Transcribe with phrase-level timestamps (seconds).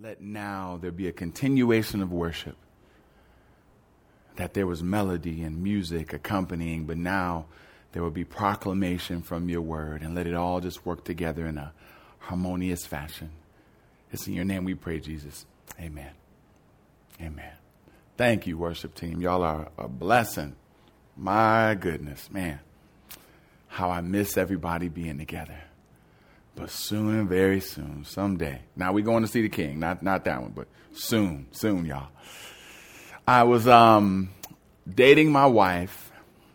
[0.00, 2.56] Let now there be a continuation of worship.
[4.36, 7.46] That there was melody and music accompanying, but now
[7.90, 11.58] there will be proclamation from your word, and let it all just work together in
[11.58, 11.72] a
[12.20, 13.30] harmonious fashion.
[14.12, 15.46] It's in your name we pray, Jesus.
[15.80, 16.12] Amen.
[17.20, 17.52] Amen.
[18.16, 19.20] Thank you, worship team.
[19.20, 20.54] Y'all are a blessing.
[21.16, 22.60] My goodness, man.
[23.66, 25.67] How I miss everybody being together.
[26.58, 28.60] But soon and very soon, someday.
[28.74, 29.78] Now we're going to see the king.
[29.78, 32.08] Not not that one, but soon, soon, y'all.
[33.26, 34.30] I was um
[34.92, 36.10] dating my wife.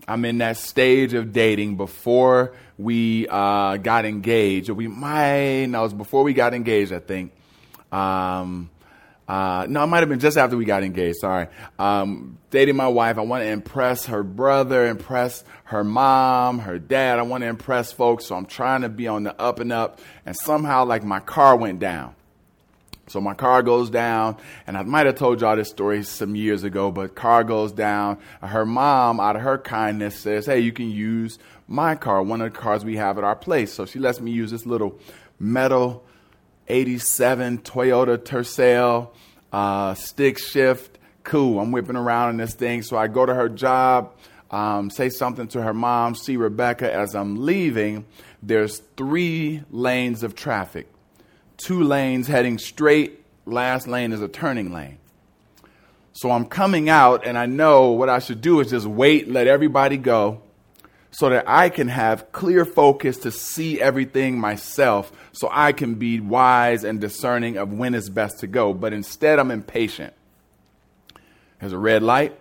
[0.06, 4.70] I'm in that stage of dating before we uh, got engaged.
[4.70, 7.32] We might, no, it was before we got engaged, I think.
[7.90, 8.70] Um,
[9.34, 11.18] uh, no, it might have been just after we got engaged.
[11.18, 11.48] Sorry.
[11.80, 13.18] Um, dating my wife.
[13.18, 17.18] I want to impress her brother, impress her mom, her dad.
[17.18, 18.28] I want to impress folks.
[18.28, 20.00] So I'm trying to be on the up and up.
[20.24, 22.14] And somehow, like, my car went down.
[23.08, 24.38] So my car goes down,
[24.68, 28.20] and I might have told y'all this story some years ago, but car goes down.
[28.40, 32.54] Her mom, out of her kindness, says, Hey, you can use my car, one of
[32.54, 33.74] the cars we have at our place.
[33.74, 35.00] So she lets me use this little
[35.40, 36.06] metal
[36.68, 39.10] 87 Toyota Tercel
[39.52, 40.98] uh, stick shift.
[41.24, 41.60] Cool.
[41.60, 42.82] I'm whipping around in this thing.
[42.82, 44.14] So I go to her job,
[44.52, 46.92] um, say something to her mom, see Rebecca.
[46.92, 48.06] As I'm leaving,
[48.42, 50.88] there's three lanes of traffic.
[51.58, 54.98] Two lanes heading straight, last lane is a turning lane.
[56.14, 59.48] So I'm coming out, and I know what I should do is just wait, let
[59.48, 60.42] everybody go,
[61.14, 66.20] so that I can have clear focus to see everything myself so I can be
[66.20, 68.74] wise and discerning of when it's best to go.
[68.74, 70.16] But instead, I'm impatient.
[71.60, 72.38] There's a red light,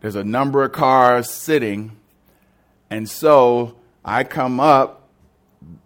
[0.00, 1.96] there's a number of cars sitting,
[2.90, 5.08] and so I come up.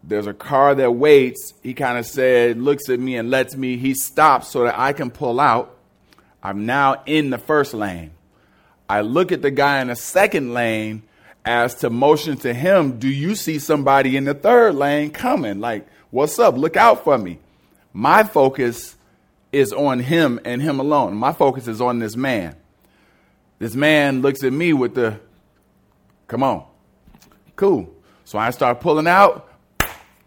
[0.03, 1.53] There's a car that waits.
[1.62, 4.95] He kind of said, looks at me and lets me, he stops so that I
[4.95, 5.77] can pull out.
[6.42, 8.12] I'm now in the first lane.
[8.89, 11.02] I look at the guy in the second lane
[11.45, 15.61] as to motion to him, do you see somebody in the third lane coming?
[15.61, 16.57] Like, what's up?
[16.57, 17.39] Look out for me.
[17.92, 18.97] My focus
[19.51, 21.14] is on him and him alone.
[21.14, 22.57] My focus is on this man.
[23.58, 25.20] This man looks at me with the,
[26.27, 26.64] come on,
[27.55, 27.92] cool.
[28.24, 29.48] So I start pulling out,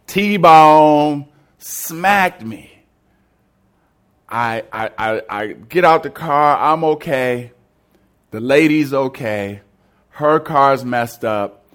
[0.07, 1.27] T bone
[1.57, 2.71] smacked me.
[4.27, 7.51] I, I, I, I get out the car, I'm okay.
[8.31, 9.61] The lady's okay
[10.15, 11.65] her car's messed up.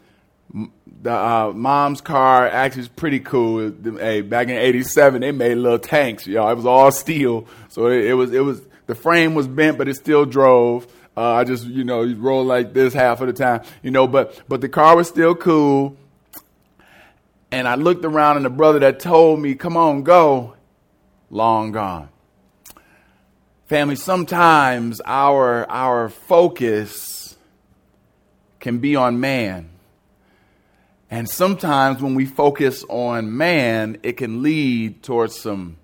[1.02, 3.72] The uh, mom's car actually is pretty cool.
[3.98, 6.50] Hey, back in '87, they made little tanks, y'all.
[6.50, 9.88] It was all steel, so it, it, was it was the frame was bent, but
[9.88, 10.86] it still drove.
[11.16, 14.06] Uh, I just you know roll like this half of the time, you know.
[14.06, 15.96] But but the car was still cool.
[17.52, 20.54] And I looked around, and the brother that told me, "Come on, go,"
[21.30, 22.08] long gone.
[23.66, 27.19] Family, sometimes our our focus
[28.60, 29.70] can be on man.
[31.10, 35.76] And sometimes when we focus on man, it can lead towards some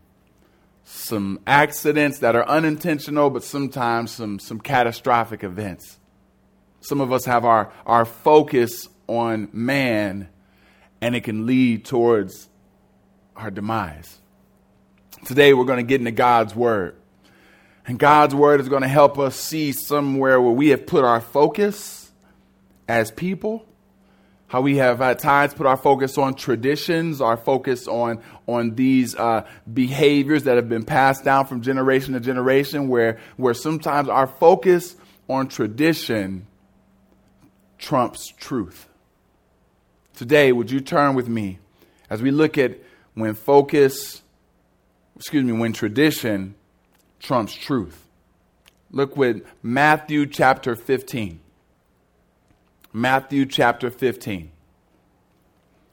[0.88, 5.98] some accidents that are unintentional, but sometimes some, some catastrophic events.
[6.80, 10.28] Some of us have our, our focus on man,
[11.00, 12.48] and it can lead towards
[13.34, 14.18] our demise.
[15.24, 16.94] Today, we're going to get into God's Word.
[17.84, 21.20] And God's Word is going to help us see somewhere where we have put our
[21.20, 22.05] focus
[22.88, 23.66] as people,
[24.48, 29.14] how we have at times put our focus on traditions, our focus on on these
[29.16, 34.26] uh, behaviors that have been passed down from generation to generation, where where sometimes our
[34.26, 34.96] focus
[35.28, 36.46] on tradition
[37.78, 38.88] trumps truth.
[40.14, 41.58] Today, would you turn with me
[42.08, 42.78] as we look at
[43.14, 44.22] when focus,
[45.16, 46.54] excuse me, when tradition
[47.18, 48.06] trumps truth?
[48.92, 51.40] Look with Matthew chapter 15.
[52.96, 54.50] Matthew chapter 15.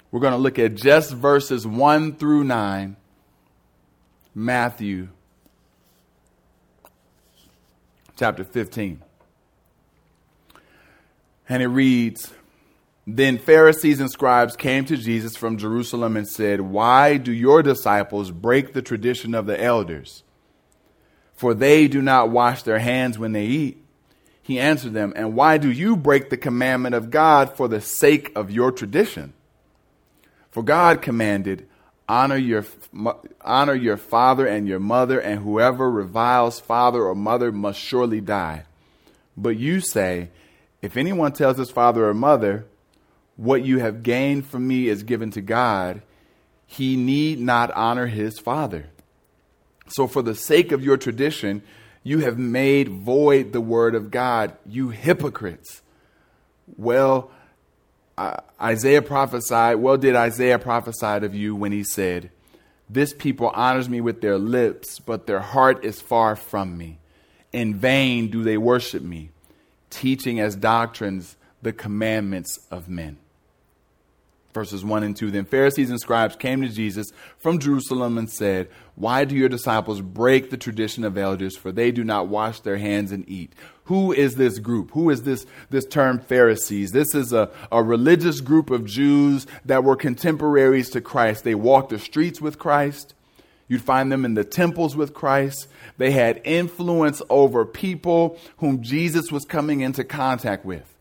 [0.10, 2.96] We're going to look at just verses 1 through 9.
[4.34, 5.10] Matthew
[8.16, 9.02] chapter 15.
[11.50, 12.32] And it reads
[13.06, 18.32] Then Pharisees and scribes came to Jesus from Jerusalem and said, Why do your disciples
[18.32, 20.24] break the tradition of the elders?
[21.34, 23.83] For they do not wash their hands when they eat.
[24.44, 28.32] He answered them, And why do you break the commandment of God for the sake
[28.36, 29.34] of your tradition?
[30.52, 31.68] For God commanded,
[32.10, 32.66] Honor your,
[33.42, 38.66] honor your father and your mother, and whoever reviles father or mother must surely die.
[39.38, 40.30] But you say,
[40.82, 42.66] If anyone tells his father or mother,
[43.38, 46.02] What you have gained from me is given to God,
[46.68, 48.88] he need not honor his father.
[49.88, 51.64] So, for the sake of your tradition,
[52.04, 55.82] you have made void the word of God, you hypocrites.
[56.78, 57.32] Well,
[58.62, 62.30] Isaiah prophesied, well, did Isaiah prophesied of you when he said,
[62.90, 67.00] This people honors me with their lips, but their heart is far from me.
[67.52, 69.32] In vain do they worship me,
[69.90, 73.18] teaching as doctrines the commandments of men
[74.54, 75.32] verses 1 and 2.
[75.32, 80.02] Then Pharisees and scribes came to Jesus from Jerusalem and said, Why do your disciples
[80.02, 83.54] break the tradition of elders, for they do not wash their hands and eat?
[83.86, 84.92] Who is this group?
[84.92, 86.92] Who is this, this term Pharisees?
[86.92, 91.44] This is a, a religious group of Jews that were contemporaries to Christ.
[91.44, 93.14] They walked the streets with Christ.
[93.68, 95.68] You'd find them in the temples with Christ.
[95.98, 100.94] They had influence over people whom Jesus was coming into contact with.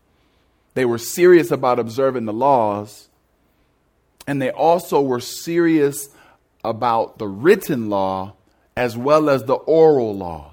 [0.73, 3.09] They were serious about observing the laws
[4.27, 6.09] and they also were serious
[6.63, 8.33] about the written law
[8.75, 10.51] as well as the oral law.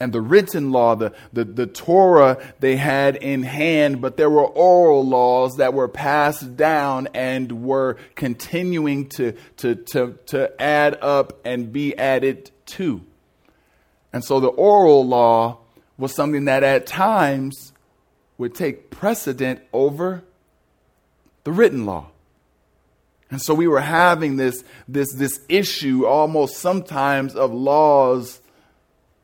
[0.00, 4.46] And the written law, the, the, the Torah they had in hand, but there were
[4.46, 11.40] oral laws that were passed down and were continuing to, to, to, to add up
[11.44, 13.02] and be added to.
[14.12, 15.58] And so the oral law
[15.96, 17.72] was something that at times
[18.38, 20.22] would take precedent over
[21.42, 22.06] the written law.
[23.30, 28.40] And so we were having this, this, this issue almost sometimes of laws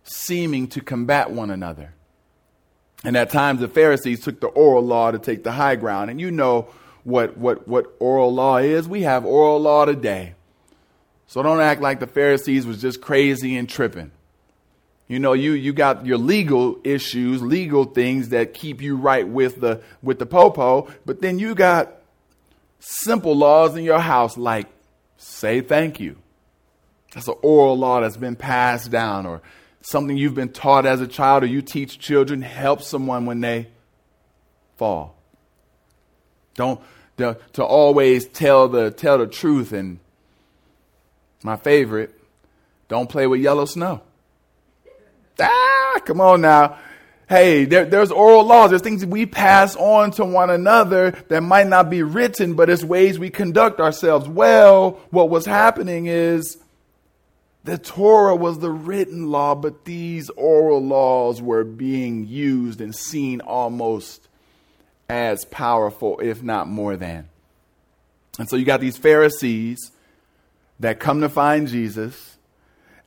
[0.02, 1.94] seeming to combat one another.
[3.02, 6.10] And at times the Pharisees took the oral law to take the high ground.
[6.10, 6.68] And you know
[7.04, 8.88] what, what, what oral law is.
[8.88, 10.34] We have oral law today.
[11.26, 14.10] So don't act like the Pharisees was just crazy and tripping.
[15.08, 19.60] You know, you, you got your legal issues, legal things that keep you right with
[19.60, 22.00] the with the popo, but then you got
[22.84, 24.66] simple laws in your house like
[25.16, 26.16] say thank you.
[27.14, 29.40] That's an oral law that's been passed down or
[29.80, 32.42] something you've been taught as a child or you teach children.
[32.42, 33.68] Help someone when they
[34.76, 35.16] fall.
[36.54, 36.80] Don't
[37.16, 40.00] to, to always tell the tell the truth and
[41.42, 42.18] my favorite,
[42.88, 44.02] don't play with yellow snow.
[45.40, 46.78] Ah, come on now
[47.28, 48.70] hey, there, there's oral laws.
[48.70, 52.84] There's things we pass on to one another that might not be written, but it's
[52.84, 54.28] ways we conduct ourselves.
[54.28, 56.58] Well, what was happening is
[57.64, 63.40] the Torah was the written law, but these oral laws were being used and seen
[63.40, 64.28] almost
[65.08, 67.28] as powerful, if not more than.
[68.38, 69.92] And so you got these Pharisees
[70.80, 72.33] that come to find Jesus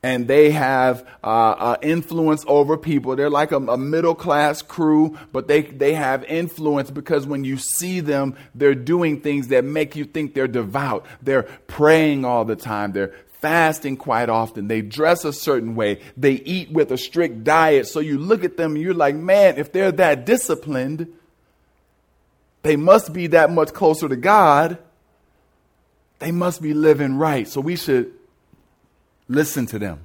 [0.02, 3.16] and they have uh, uh, influence over people.
[3.16, 7.56] They're like a, a, middle class crew, but they, they have influence because when you
[7.56, 11.04] see them, they're doing things that make you think they're devout.
[11.20, 12.92] They're praying all the time.
[12.92, 14.68] They're fasting quite often.
[14.68, 16.00] They dress a certain way.
[16.16, 17.88] They eat with a strict diet.
[17.88, 21.12] So you look at them and you're like, man, if they're that disciplined,
[22.62, 24.78] they must be that much closer to God.
[26.20, 27.48] They must be living right.
[27.48, 28.12] So we should
[29.28, 30.04] listen to them.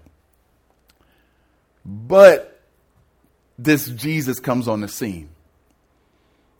[1.86, 2.62] But
[3.58, 5.30] this Jesus comes on the scene.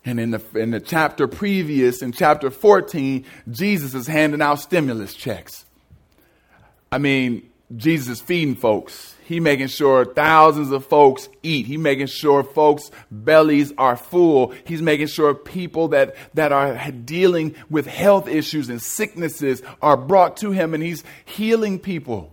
[0.06, 5.14] And in the, in the chapter previous, in chapter 14, Jesus is handing out stimulus
[5.14, 5.66] checks.
[6.92, 9.16] I mean, Jesus is feeding folks.
[9.26, 11.66] He making sure thousands of folks eat.
[11.66, 14.54] He making sure folks' bellies are full.
[14.66, 20.36] He's making sure people that, that are dealing with health issues and sicknesses are brought
[20.38, 22.33] to him and he's healing people.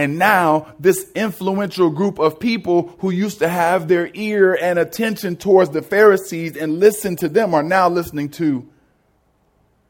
[0.00, 5.36] And now, this influential group of people who used to have their ear and attention
[5.36, 8.66] towards the Pharisees and listen to them are now listening to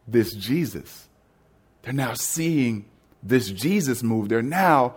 [0.09, 1.07] this Jesus.
[1.83, 2.87] They're now seeing
[3.23, 4.29] this Jesus move.
[4.29, 4.97] They're now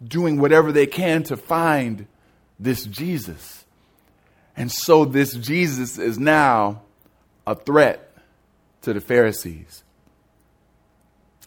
[0.00, 2.06] doing whatever they can to find
[2.60, 3.64] this Jesus.
[4.56, 6.82] And so, this Jesus is now
[7.44, 8.16] a threat
[8.82, 9.82] to the Pharisees.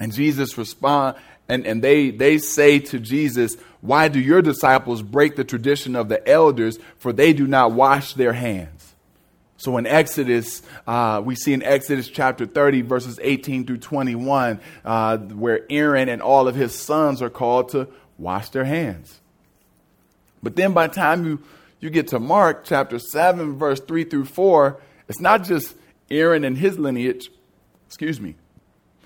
[0.02, 1.16] And Jesus respond
[1.50, 6.08] and, and they, they say to Jesus, Why do your disciples break the tradition of
[6.08, 8.94] the elders, for they do not wash their hands?
[9.58, 15.18] So in Exodus, uh, we see in Exodus chapter 30, verses 18 through 21, uh,
[15.18, 19.20] where Aaron and all of his sons are called to wash their hands.
[20.42, 21.40] But then by the time you,
[21.82, 24.80] you get to Mark chapter 7, verse 3 through 4,
[25.10, 25.76] it's not just
[26.10, 27.30] Aaron and his lineage,
[27.88, 28.36] excuse me,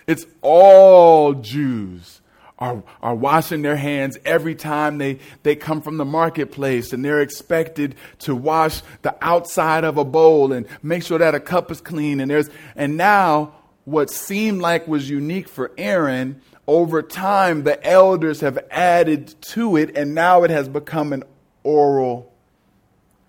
[0.05, 2.19] it's all Jews
[2.63, 7.19] are, are washing their hands every time they, they come from the marketplace and they're
[7.19, 11.81] expected to wash the outside of a bowl and make sure that a cup is
[11.81, 13.53] clean and there's and now
[13.83, 19.97] what seemed like was unique for Aaron over time, the elders have added to it,
[19.97, 21.23] and now it has become an
[21.63, 22.31] oral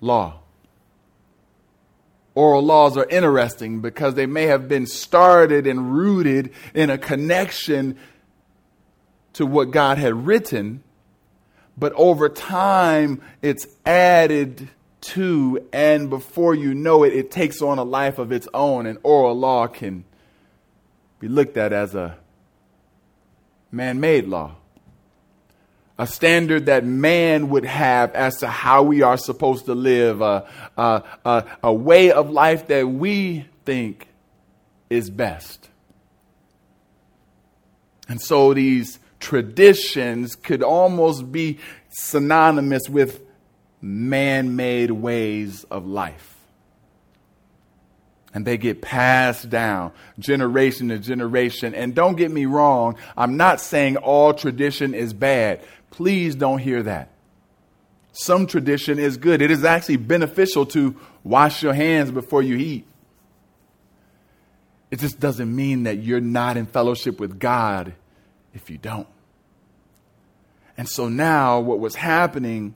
[0.00, 0.38] law.
[2.36, 7.98] Oral laws are interesting because they may have been started and rooted in a connection
[9.34, 10.82] to what God had written,
[11.76, 14.68] but over time it's added
[15.00, 18.98] to, and before you know it, it takes on a life of its own, and
[19.02, 20.04] oral law can
[21.20, 22.16] be looked at as a
[23.70, 24.56] man made law.
[25.98, 30.48] A standard that man would have as to how we are supposed to live, a,
[30.76, 34.08] a, a, a way of life that we think
[34.90, 35.68] is best.
[38.08, 43.22] And so these traditions could almost be synonymous with
[43.80, 46.36] man made ways of life.
[48.34, 51.74] And they get passed down generation to generation.
[51.74, 55.62] And don't get me wrong, I'm not saying all tradition is bad.
[55.90, 57.10] Please don't hear that.
[58.12, 59.40] Some tradition is good.
[59.40, 62.86] It is actually beneficial to wash your hands before you eat.
[64.90, 67.94] It just doesn't mean that you're not in fellowship with God
[68.52, 69.08] if you don't.
[70.76, 72.74] And so now what was happening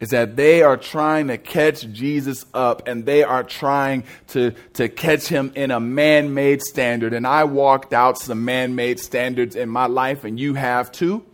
[0.00, 4.88] is that they are trying to catch Jesus up and they are trying to, to
[4.88, 7.12] catch him in a man made standard.
[7.12, 11.24] And I walked out some man made standards in my life, and you have too.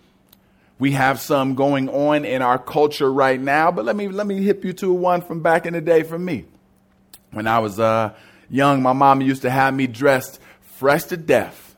[0.78, 4.42] We have some going on in our culture right now, but let me, let me
[4.42, 6.46] hip you to one from back in the day for me.
[7.30, 8.14] When I was uh,
[8.48, 11.76] young, my mama used to have me dressed fresh to death.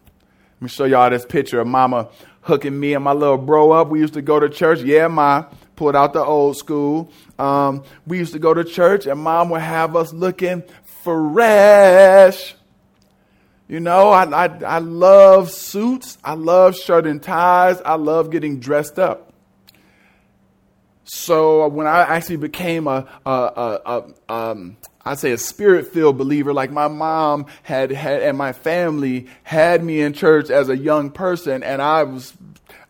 [0.56, 2.08] Let me show y'all this picture of mama
[2.46, 3.88] hooking me and my little bro up.
[3.88, 4.80] We used to go to church.
[4.80, 5.46] Yeah, ma.
[5.74, 7.12] Pulled out the old school.
[7.38, 10.62] Um, we used to go to church and mom would have us looking
[11.02, 12.54] fresh.
[13.68, 16.18] You know, I, I, I love suits.
[16.22, 17.82] I love shirt and ties.
[17.84, 19.32] I love getting dressed up.
[21.02, 23.80] So when I actually became a, a, a,
[24.28, 24.76] a um,
[25.06, 29.84] I'd say a spirit filled believer, like my mom had, had, and my family had
[29.84, 32.36] me in church as a young person, and I was,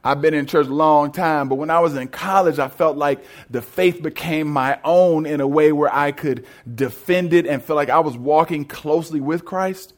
[0.02, 2.96] I've been in church a long time, but when I was in college, I felt
[2.96, 7.62] like the faith became my own in a way where I could defend it and
[7.62, 9.92] feel like I was walking closely with Christ.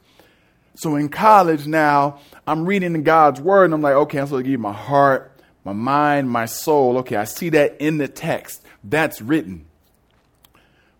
[0.75, 4.51] So in college now, I'm reading God's word, and I'm like, okay, I'm supposed to
[4.51, 6.99] give my heart, my mind, my soul.
[6.99, 8.65] Okay, I see that in the text.
[8.83, 9.68] That's written.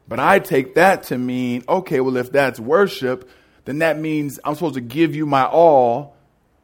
[0.09, 3.29] But I take that to mean, okay, well, if that's worship,
[3.67, 6.17] then that means I'm supposed to give you my all,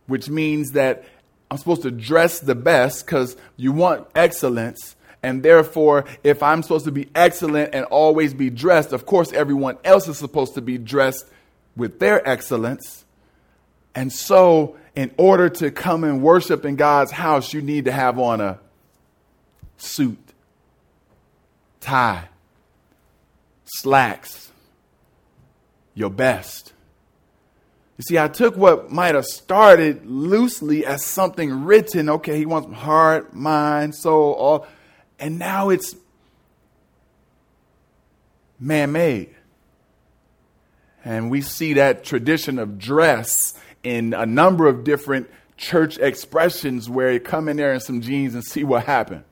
[0.06, 1.04] which means that
[1.50, 4.96] I'm supposed to dress the best because you want excellence.
[5.22, 9.76] And therefore, if I'm supposed to be excellent and always be dressed, of course, everyone
[9.84, 11.26] else is supposed to be dressed
[11.76, 13.04] with their excellence.
[13.94, 18.18] And so, in order to come and worship in God's house, you need to have
[18.18, 18.58] on a
[19.76, 20.18] suit,
[21.80, 22.28] tie,
[23.78, 24.50] slacks,
[25.94, 26.72] your best.
[27.96, 32.08] You see, I took what might have started loosely as something written.
[32.08, 34.66] Okay, he wants heart, mind, soul, all,
[35.18, 35.94] and now it's
[38.58, 39.34] man made.
[41.04, 47.12] And we see that tradition of dress in a number of different church expressions where
[47.12, 49.24] you come in there in some jeans and see what happened.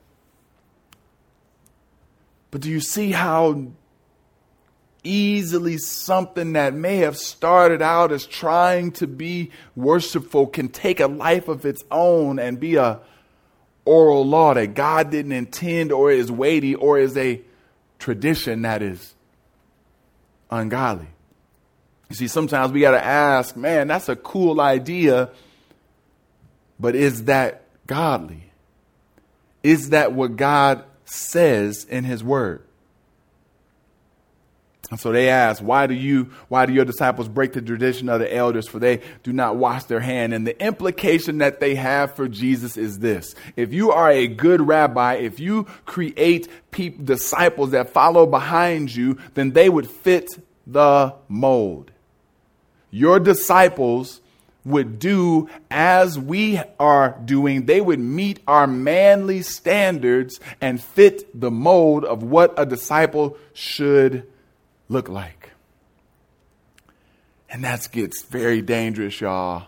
[2.50, 3.72] But do you see how
[5.04, 11.06] easily something that may have started out as trying to be worshipful can take a
[11.06, 13.00] life of its own and be a
[13.84, 17.40] oral law that God didn't intend or is weighty or is a
[17.98, 19.14] tradition that is
[20.50, 21.08] ungodly.
[22.08, 25.30] You see, sometimes we got to ask, man, that's a cool idea,
[26.78, 28.52] but is that godly?
[29.62, 32.62] Is that what God says in His Word?
[34.92, 38.20] And so they asked, why do you, why do your disciples break the tradition of
[38.20, 40.34] the elders for they do not wash their hand?
[40.34, 43.34] And the implication that they have for Jesus is this.
[43.56, 49.16] If you are a good rabbi, if you create pe- disciples that follow behind you,
[49.32, 50.28] then they would fit
[50.66, 51.90] the mold.
[52.90, 54.20] Your disciples
[54.62, 57.64] would do as we are doing.
[57.64, 64.26] They would meet our manly standards and fit the mold of what a disciple should
[64.92, 65.50] look like.
[67.48, 69.66] And that gets very dangerous, y'all.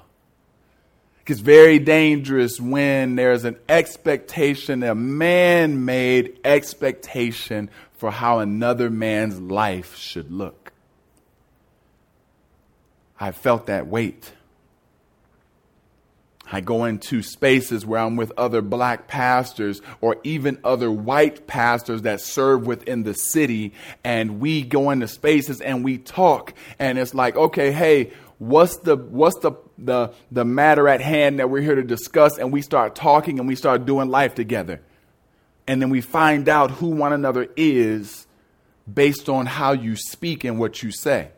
[1.21, 8.90] It gets very dangerous when there's an expectation, a man made expectation for how another
[8.90, 10.73] man's life should look.
[13.19, 14.33] I felt that weight.
[16.50, 22.02] I go into spaces where I'm with other black pastors or even other white pastors
[22.02, 23.72] that serve within the city.
[24.02, 26.52] And we go into spaces and we talk.
[26.78, 31.48] And it's like, okay, hey, what's the, what's the, the, the matter at hand that
[31.48, 32.38] we're here to discuss?
[32.38, 34.82] And we start talking and we start doing life together.
[35.66, 38.26] And then we find out who one another is
[38.92, 41.30] based on how you speak and what you say.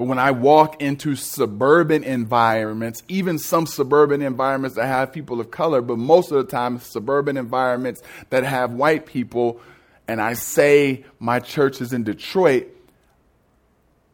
[0.00, 5.50] But when I walk into suburban environments, even some suburban environments that have people of
[5.50, 9.60] color, but most of the time, suburban environments that have white people,
[10.08, 12.68] and I say my church is in Detroit,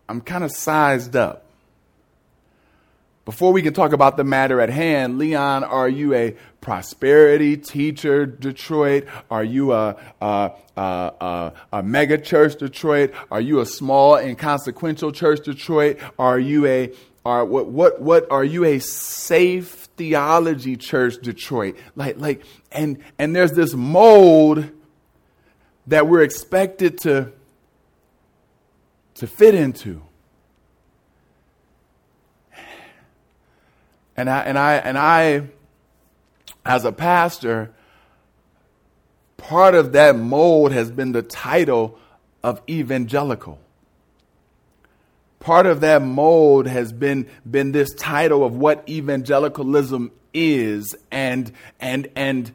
[0.09, 1.46] I'm kind of sized up.
[3.27, 8.25] Before we can talk about the matter at hand, Leon, are you a prosperity teacher,
[8.25, 9.09] Detroit?
[9.29, 13.13] Are you a, a, a, a, mega church, Detroit?
[13.33, 15.99] Are you a small inconsequential church, Detroit?
[16.21, 16.93] Are you a
[17.25, 21.77] are what what what are you a safe theology church, Detroit?
[21.97, 24.71] Like like and and there's this mold
[25.89, 27.33] that we're expected to
[29.15, 30.06] to fit into.
[34.17, 35.43] And I, and I, and I,
[36.65, 37.73] as a pastor,
[39.37, 41.99] part of that mold has been the title
[42.43, 43.59] of evangelical.
[45.41, 50.97] Part of that mold has been, been this title of what evangelicalism is.
[51.11, 52.53] And, and, and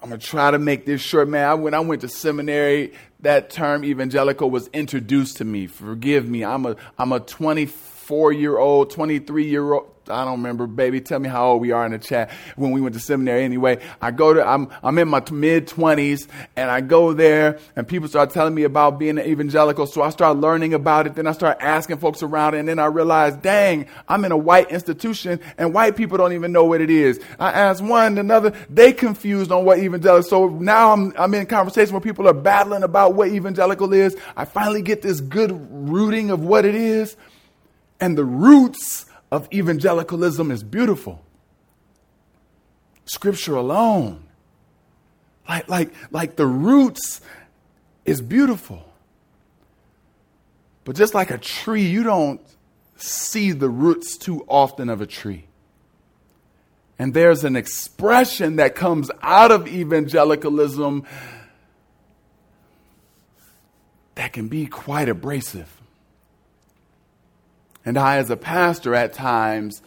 [0.00, 1.48] I'm going to try to make this short, man.
[1.48, 5.66] I, when I went to seminary, that term evangelical was introduced to me.
[5.66, 6.44] Forgive me.
[6.44, 11.00] I'm a, I'm a 24 year old, 23 year old, I don't remember, baby.
[11.00, 13.42] Tell me how old we are in the chat when we went to seminary.
[13.42, 17.88] Anyway, I go to, I'm, I'm in my mid twenties and I go there and
[17.88, 19.86] people start telling me about being an evangelical.
[19.86, 21.14] So I start learning about it.
[21.14, 22.54] Then I start asking folks around.
[22.54, 26.52] And then I realize, dang, I'm in a white institution and white people don't even
[26.52, 27.20] know what it is.
[27.40, 30.22] I ask one, another, they confused on what evangelical.
[30.22, 34.16] So now I'm, I'm in conversation where people are battling about what evangelical is.
[34.36, 37.16] I finally get this good rooting of what it is.
[37.98, 41.22] And the roots of evangelicalism is beautiful.
[43.04, 44.24] Scripture alone.
[45.48, 47.20] Like, like, like the roots
[48.06, 48.82] is beautiful.
[50.84, 52.40] But just like a tree, you don't
[52.96, 55.46] see the roots too often of a tree.
[56.98, 61.04] And there's an expression that comes out of evangelicalism
[64.14, 65.75] that can be quite abrasive.
[67.86, 69.80] And I, as a pastor, at times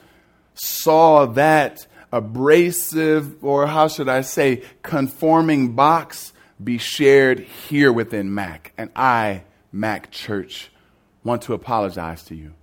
[0.55, 8.73] saw that abrasive, or how should I say, conforming box be shared here within MAC.
[8.77, 10.71] And I, MAC Church,
[11.23, 12.53] want to apologize to you.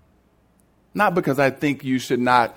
[0.95, 2.57] Not because I think you should not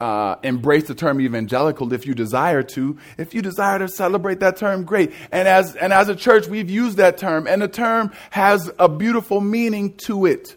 [0.00, 2.98] uh, embrace the term evangelical if you desire to.
[3.18, 5.12] If you desire to celebrate that term, great.
[5.30, 8.88] And as, and as a church, we've used that term, and the term has a
[8.88, 10.56] beautiful meaning to it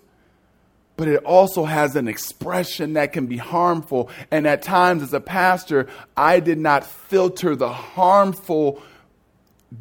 [0.97, 4.09] but it also has an expression that can be harmful.
[4.31, 8.81] And at times, as a pastor, I did not filter the harmful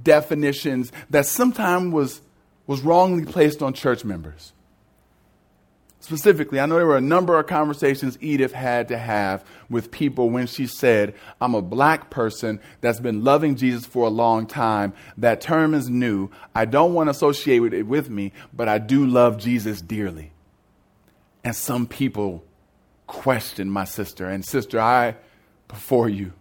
[0.03, 2.21] definitions that sometimes was,
[2.67, 4.53] was wrongly placed on church members.
[6.01, 10.31] Specifically, I know there were a number of conversations Edith had to have with people
[10.31, 14.93] when she said, I'm a black person that's been loving Jesus for a long time.
[15.17, 16.31] That term is new.
[16.55, 20.31] I don't want to associate it with me, but I do love Jesus dearly.
[21.47, 22.43] And some people
[23.07, 24.27] question my sister.
[24.27, 25.15] And sister, I,
[25.69, 26.33] before you,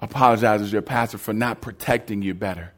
[0.00, 2.72] apologize as your pastor for not protecting you better.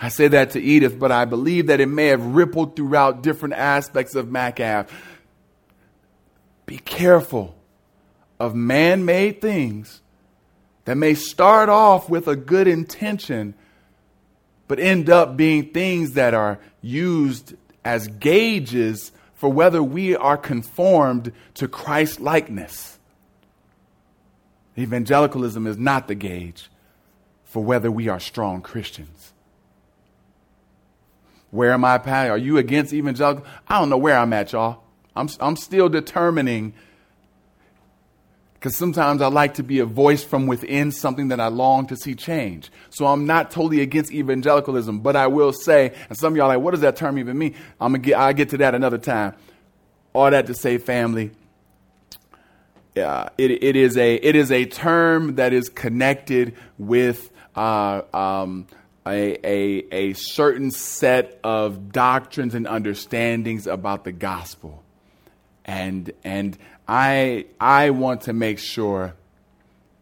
[0.00, 3.54] I say that to Edith, but I believe that it may have rippled throughout different
[3.54, 4.88] aspects of MacAv.
[6.66, 7.54] Be careful
[8.40, 10.00] of man made things
[10.84, 13.54] that may start off with a good intention,
[14.66, 17.54] but end up being things that are used
[17.84, 22.98] as gauges for whether we are conformed to Christ likeness.
[24.76, 26.68] Evangelicalism is not the gauge
[27.44, 29.32] for whether we are strong Christians.
[31.50, 32.28] Where am I, Pat?
[32.28, 33.46] Are you against evangelical?
[33.66, 34.82] I don't know where I'm at, y'all.
[35.16, 36.74] I'm, I'm still determining
[38.60, 41.96] because sometimes I like to be a voice from within something that I long to
[41.96, 42.70] see change.
[42.90, 46.56] So I'm not totally against evangelicalism, but I will say, and some of y'all are
[46.56, 47.54] like, what does that term even mean?
[47.80, 49.34] I'm gonna get, I'll get to that another time.
[50.12, 51.30] All that to say, family,
[52.98, 58.66] uh, it, it, is a, it is a term that is connected with uh, um,
[59.06, 64.84] a, a, a certain set of doctrines and understandings about the gospel.
[65.64, 66.56] And, and
[66.88, 69.14] I, I want to make sure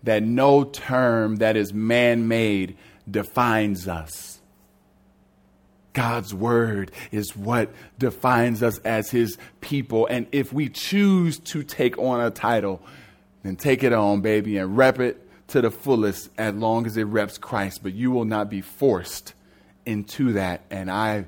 [0.03, 2.77] that no term that is man made
[3.11, 4.41] defines us.
[5.93, 10.07] God's word is what defines us as his people.
[10.07, 12.81] And if we choose to take on a title,
[13.43, 17.05] then take it on, baby, and rep it to the fullest as long as it
[17.05, 17.83] reps Christ.
[17.83, 19.35] But you will not be forced
[19.85, 20.63] into that.
[20.71, 21.27] And I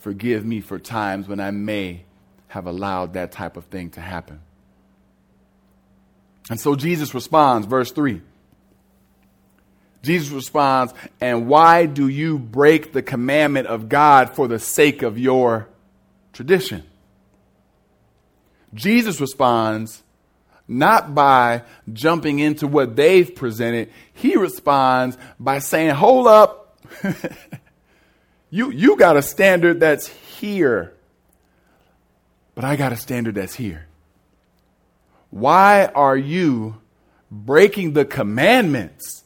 [0.00, 2.04] forgive me for times when I may
[2.50, 4.40] have allowed that type of thing to happen.
[6.50, 8.20] And so Jesus responds, verse 3.
[10.02, 15.16] Jesus responds, And why do you break the commandment of God for the sake of
[15.16, 15.68] your
[16.32, 16.82] tradition?
[18.74, 20.02] Jesus responds,
[20.66, 23.90] not by jumping into what they've presented.
[24.12, 26.78] He responds by saying, Hold up.
[28.50, 30.94] you, you got a standard that's here,
[32.60, 33.86] but I got a standard that's here.
[35.30, 36.76] Why are you
[37.30, 39.24] breaking the commandments?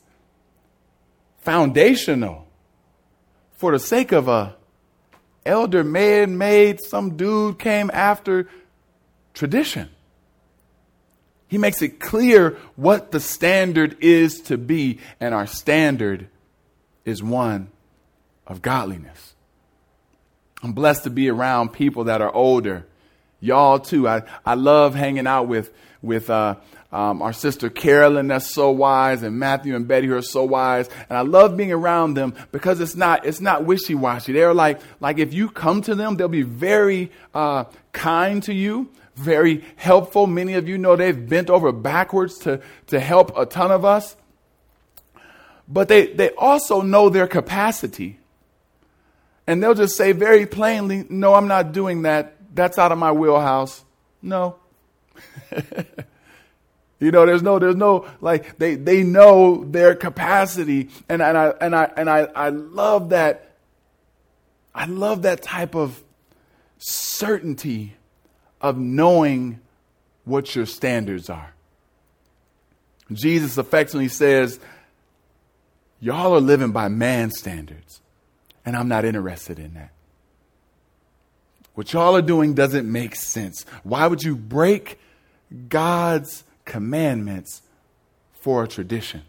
[1.40, 2.46] Foundational
[3.56, 4.54] for the sake of a
[5.44, 8.48] elder man made some dude came after
[9.32, 9.88] tradition.
[11.48, 16.28] He makes it clear what the standard is to be, and our standard
[17.04, 17.72] is one
[18.46, 19.34] of godliness.
[20.62, 22.86] I'm blessed to be around people that are older.
[23.44, 24.08] Y'all too.
[24.08, 26.56] I, I love hanging out with, with uh,
[26.90, 30.88] um, our sister Carolyn, that's so wise, and Matthew and Betty, who are so wise.
[31.08, 34.32] And I love being around them because it's not, it's not wishy washy.
[34.32, 38.90] They're like, like if you come to them, they'll be very uh, kind to you
[39.16, 40.26] very helpful.
[40.26, 44.16] Many of you know they've bent over backwards to, to help a ton of us.
[45.68, 48.18] But they, they also know their capacity.
[49.46, 52.33] And they'll just say very plainly, No, I'm not doing that.
[52.54, 53.84] That's out of my wheelhouse.
[54.22, 54.56] No.
[57.00, 60.88] you know, there's no, there's no, like, they, they know their capacity.
[61.08, 63.56] And, and, I, and, I, and I, I love that.
[64.74, 66.02] I love that type of
[66.78, 67.94] certainty
[68.60, 69.60] of knowing
[70.24, 71.54] what your standards are.
[73.12, 74.58] Jesus affectionately says,
[76.00, 78.02] Y'all are living by man's standards,
[78.66, 79.93] and I'm not interested in that.
[81.74, 83.64] What y'all are doing doesn't make sense.
[83.82, 84.98] Why would you break
[85.68, 87.62] God's commandments
[88.40, 89.22] for a tradition?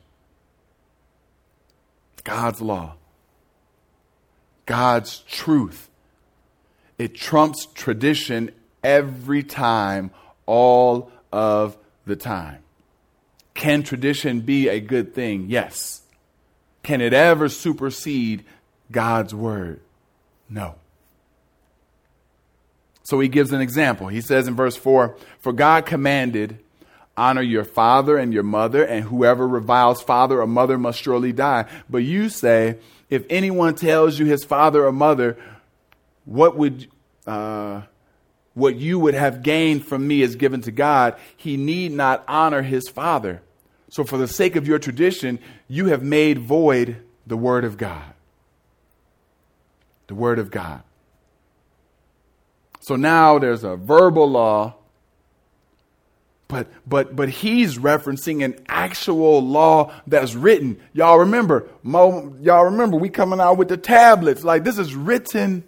[2.23, 2.95] God's law,
[4.65, 5.89] God's truth.
[6.97, 8.51] It trumps tradition
[8.84, 10.12] every time,
[10.45, 12.60] all of the time.
[13.53, 15.45] Can tradition be a good thing?
[15.49, 16.01] Yes.
[16.84, 18.43] Can it ever supersede
[18.91, 19.81] God's word?
[20.49, 20.75] No.
[23.06, 24.08] So he gives an example.
[24.08, 26.60] He says in verse 4 For God commanded,
[27.15, 31.65] Honor your father and your mother, and whoever reviles father or mother must surely die.
[31.89, 35.38] But you say, If anyone tells you his father or mother,
[36.26, 36.88] what would,
[37.28, 37.84] uh,
[38.56, 42.63] what you would have gained from me is given to God, he need not honor
[42.63, 43.44] his father.
[43.89, 45.38] So, for the sake of your tradition,
[45.68, 48.13] you have made void the word of God.
[50.08, 50.82] The word of God.
[52.86, 54.76] So now there's a verbal law,
[56.48, 60.80] but but but he's referencing an actual law that's written.
[60.93, 61.67] Y'all remember?
[61.82, 65.63] Mo, y'all remember we coming out with the tablets like this is written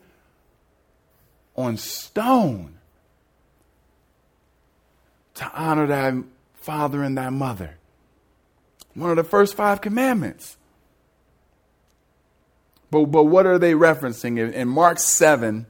[1.56, 2.77] on stone
[5.34, 6.21] to honor thy
[6.53, 7.77] father and thy mother.
[8.93, 10.56] One of the first five commandments.
[12.91, 14.38] But, but what are they referencing?
[14.38, 15.65] In, in Mark 7,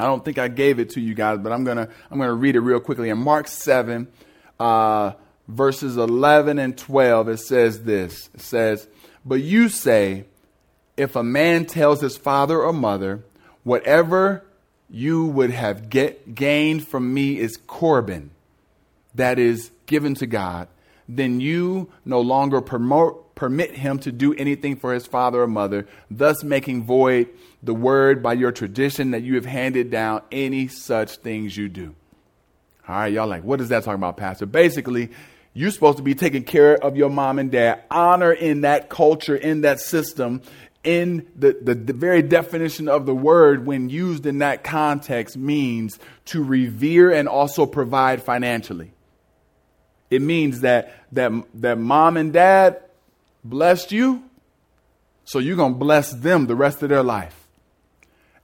[0.00, 2.56] I don't think I gave it to you guys, but I'm to I'm gonna read
[2.56, 3.10] it real quickly.
[3.10, 4.08] In Mark 7,
[4.58, 5.12] uh,
[5.48, 8.88] verses 11 and 12, it says this It says,
[9.24, 10.24] But you say,
[10.96, 13.24] if a man tells his father or mother,
[13.64, 14.44] whatever
[14.88, 18.30] you would have get, gained from me is Corban
[19.14, 20.68] that is given to God,
[21.08, 25.86] then you no longer promote, permit him to do anything for his father or mother,
[26.10, 27.28] thus making void
[27.62, 31.94] the word by your tradition that you have handed down any such things you do.
[32.88, 34.46] All right, y'all like, what is that talking about, Pastor?
[34.46, 35.10] Basically,
[35.52, 37.82] you're supposed to be taking care of your mom and dad.
[37.90, 40.42] Honor in that culture, in that system,
[40.82, 45.98] in the, the, the, very definition of the word, when used in that context, means
[46.26, 48.92] to revere and also provide financially.
[50.08, 52.82] It means that, that, that mom and dad
[53.44, 54.24] blessed you,
[55.24, 57.39] so you're going to bless them the rest of their life.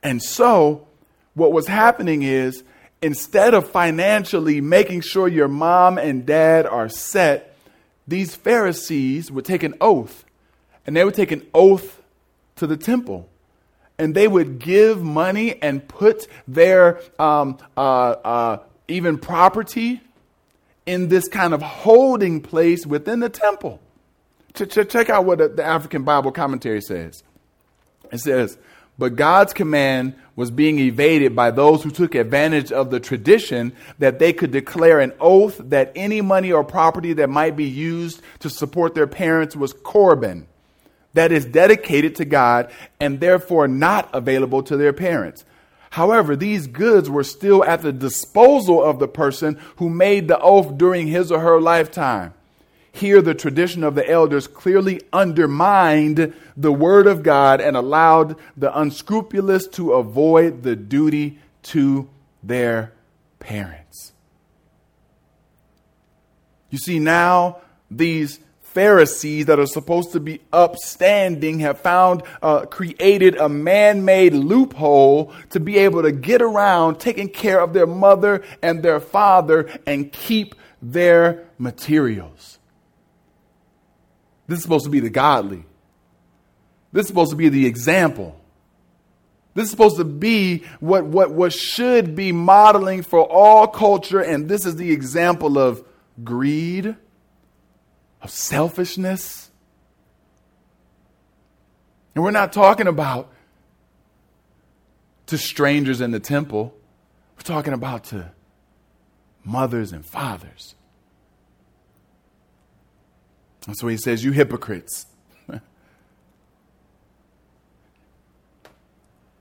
[0.06, 0.86] And so,
[1.34, 2.62] what was happening is,
[3.02, 7.56] instead of financially making sure your mom and dad are set,
[8.06, 10.24] these Pharisees would take an oath,
[10.86, 12.00] and they would take an oath
[12.54, 13.28] to the temple.
[13.98, 20.00] And they would give money and put their um, uh, uh, even property
[20.86, 23.80] in this kind of holding place within the temple.
[24.54, 27.24] Check out what the African Bible commentary says.
[28.12, 28.56] It says,
[28.98, 34.18] But God's command was being evaded by those who took advantage of the tradition that
[34.18, 38.50] they could declare an oath that any money or property that might be used to
[38.50, 40.46] support their parents was Corban,
[41.14, 45.44] that is dedicated to God and therefore not available to their parents.
[45.90, 50.76] However, these goods were still at the disposal of the person who made the oath
[50.76, 52.34] during his or her lifetime.
[52.96, 58.74] Here, the tradition of the elders clearly undermined the word of God and allowed the
[58.74, 62.08] unscrupulous to avoid the duty to
[62.42, 62.94] their
[63.38, 64.14] parents.
[66.70, 67.58] You see, now
[67.90, 74.32] these Pharisees that are supposed to be upstanding have found, uh, created a man made
[74.32, 79.68] loophole to be able to get around taking care of their mother and their father
[79.86, 82.55] and keep their materials.
[84.46, 85.64] This is supposed to be the godly.
[86.92, 88.40] This is supposed to be the example.
[89.54, 94.48] This is supposed to be what, what, what should be modeling for all culture, and
[94.48, 95.82] this is the example of
[96.22, 96.96] greed
[98.22, 99.50] of selfishness.
[102.14, 103.32] And we're not talking about
[105.26, 106.74] to strangers in the temple,
[107.36, 108.30] we're talking about to
[109.44, 110.74] mothers and fathers.
[113.66, 115.06] And so he says, You hypocrites.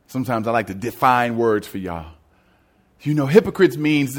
[0.07, 2.13] Sometimes I like to define words for y'all.
[3.01, 4.15] You know, hypocrites means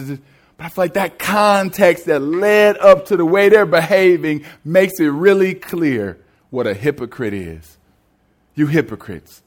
[0.57, 4.99] but I feel like that context that led up to the way they're behaving makes
[5.01, 6.19] it really clear
[6.51, 7.77] what a hypocrite is.
[8.55, 9.43] You hypocrites.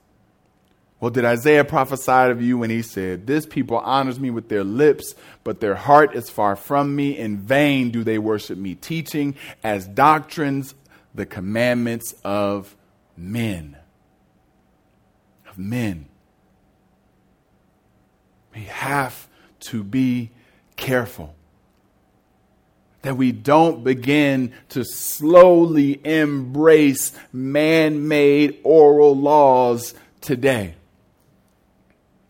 [0.99, 4.65] Well, did Isaiah prophesy of you when he said, This people honors me with their
[4.65, 7.17] lips, but their heart is far from me.
[7.17, 10.75] In vain do they worship me, teaching as doctrines
[11.15, 12.75] the commandments of
[13.15, 13.77] men.
[15.49, 16.07] Of men.
[18.53, 19.29] We have
[19.61, 20.31] to be
[20.75, 21.33] careful
[23.03, 30.75] that we don't begin to slowly embrace man made oral laws today.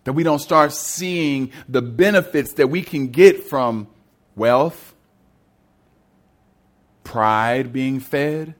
[0.06, 3.88] That we don't start seeing the benefits that we can get from
[4.36, 4.94] wealth,
[7.04, 8.56] pride being fed.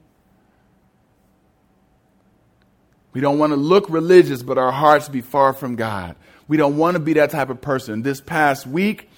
[3.14, 6.16] We don't want to look religious, but our hearts be far from God.
[6.48, 8.02] We don't want to be that type of person.
[8.02, 9.10] This past week,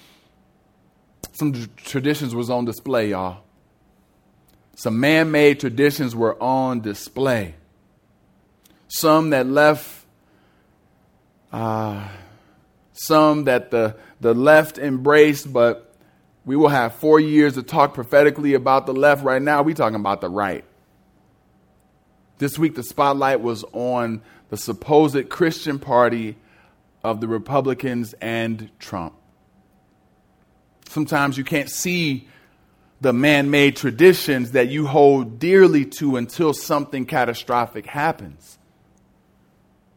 [1.32, 3.42] some traditions was on display, y'all.
[4.76, 7.54] Some man made traditions were on display.
[8.88, 10.01] Some that left,
[11.52, 12.08] uh,
[12.92, 15.94] some that the, the left embraced, but
[16.44, 19.24] we will have four years to talk prophetically about the left.
[19.24, 20.64] Right now, we talking about the right.
[22.38, 26.36] This week, the spotlight was on the supposed Christian party
[27.04, 29.14] of the Republicans and Trump.
[30.88, 32.28] Sometimes you can't see
[33.00, 38.58] the man made traditions that you hold dearly to until something catastrophic happens.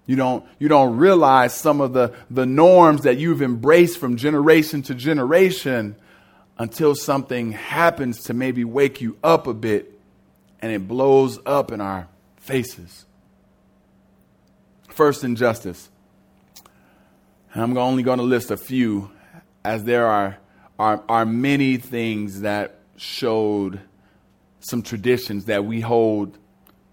[0.05, 4.81] You don't, you don't realize some of the, the norms that you've embraced from generation
[4.83, 5.95] to generation
[6.57, 9.99] until something happens to maybe wake you up a bit
[10.61, 13.05] and it blows up in our faces.
[14.89, 15.89] First, injustice.
[17.53, 19.11] And I'm only going to list a few,
[19.63, 20.37] as there are
[20.77, 23.79] are, are many things that showed
[24.59, 26.37] some traditions that we hold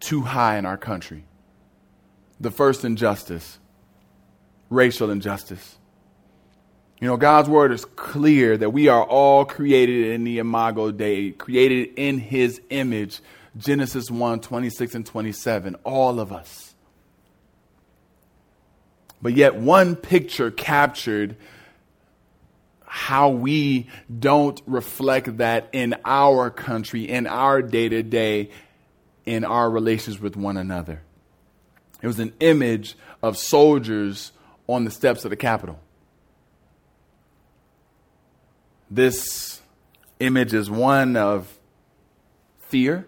[0.00, 1.24] too high in our country.
[2.42, 3.58] The first injustice,
[4.68, 5.78] racial injustice.
[7.00, 11.30] You know, God's word is clear that we are all created in the imago Dei,
[11.30, 13.20] created in his image.
[13.56, 16.74] Genesis 1 26 and 27, all of us.
[19.20, 21.36] But yet, one picture captured
[22.84, 28.50] how we don't reflect that in our country, in our day to day,
[29.24, 31.02] in our relations with one another.
[32.02, 34.32] It was an image of soldiers
[34.66, 35.78] on the steps of the Capitol.
[38.90, 39.62] This
[40.20, 41.58] image is one of
[42.58, 43.06] fear.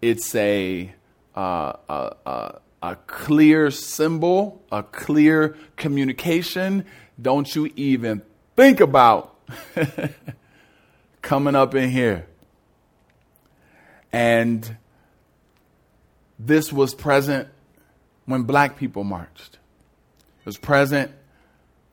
[0.00, 0.94] It's a,
[1.34, 2.52] uh, uh, uh,
[2.82, 6.84] a clear symbol, a clear communication,
[7.20, 8.22] don't you even
[8.56, 9.36] think about
[11.22, 12.26] coming up in here.
[14.12, 14.76] And
[16.38, 17.48] this was present
[18.26, 19.58] when black people marched.
[20.40, 21.10] It was present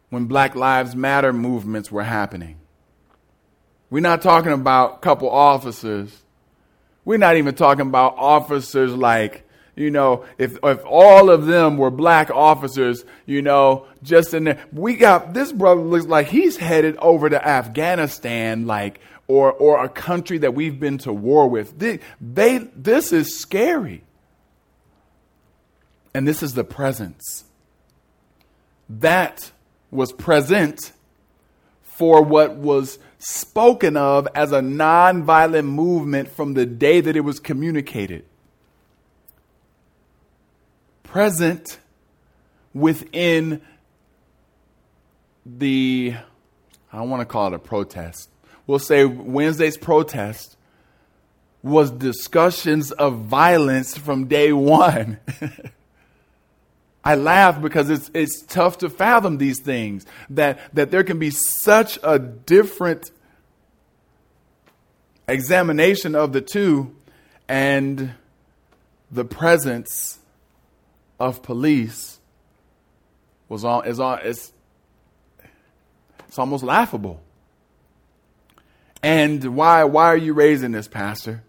[0.10, 2.58] when Black Lives Matter movements were happening.
[3.90, 6.24] We're not talking about a couple officers.
[7.04, 11.92] We're not even talking about officers like, you know, if, if all of them were
[11.92, 14.66] black officers, you know, just in there.
[14.72, 19.90] We got, this brother looks like he's headed over to Afghanistan, like, or, or a
[19.90, 21.78] country that we've been to war with.
[21.78, 24.04] They, they, this is scary.
[26.16, 27.44] And this is the presence.
[28.88, 29.52] That
[29.92, 30.94] was present
[31.82, 37.42] for what was spoken of as a nonviolent movement from the day that it was
[37.42, 38.24] communicated.
[41.04, 41.80] Present
[42.74, 43.62] within
[45.46, 46.16] the,
[46.94, 48.30] I don't want to call it a protest.
[48.68, 50.56] We'll say Wednesday's protest
[51.62, 55.20] was discussions of violence from day one.
[57.06, 61.30] I laugh because it's, it's tough to fathom these things, that, that there can be
[61.30, 63.12] such a different
[65.28, 66.96] examination of the two
[67.48, 68.14] and
[69.12, 70.20] the presence
[71.20, 72.20] of police
[73.48, 74.52] was on is on it's
[76.28, 77.22] it's almost laughable.
[79.02, 81.44] And why why are you raising this, Pastor?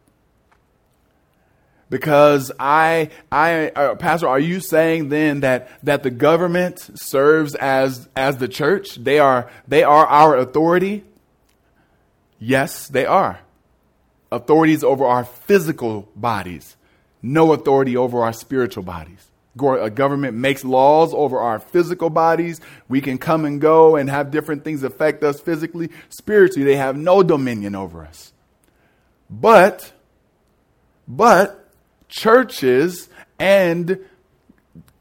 [1.89, 8.09] Because I, I, uh, Pastor, are you saying then that, that the government serves as,
[8.17, 8.97] as the church?
[8.97, 11.05] They are, they are our authority?
[12.41, 13.39] Yes, they are.
[14.33, 16.77] Authorities over our physical bodies,
[17.23, 19.25] no authority over our spiritual bodies.
[19.59, 22.61] A government makes laws over our physical bodies.
[22.89, 25.91] We can come and go and have different things affect us physically.
[26.11, 28.35] Spiritually, they have no dominion over us.
[29.31, 29.93] But,
[31.09, 31.66] but,
[32.09, 33.99] churches and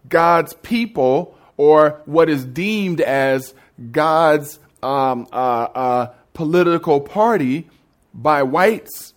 [0.09, 3.53] God's people, or what is deemed as
[3.91, 7.67] God's um, uh, uh, political party
[8.13, 9.13] by whites,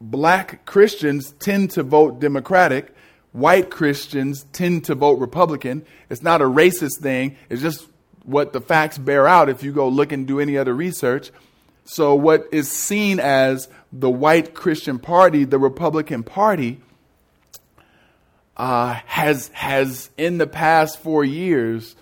[0.00, 2.94] black Christians tend to vote Democratic.
[3.32, 5.86] White Christians tend to vote Republican.
[6.10, 7.36] It's not a racist thing.
[7.48, 7.86] It's just
[8.24, 11.30] what the facts bear out if you go look and do any other research.
[11.84, 16.80] So, what is seen as the white Christian party, the Republican Party,
[18.56, 21.96] uh, has has in the past four years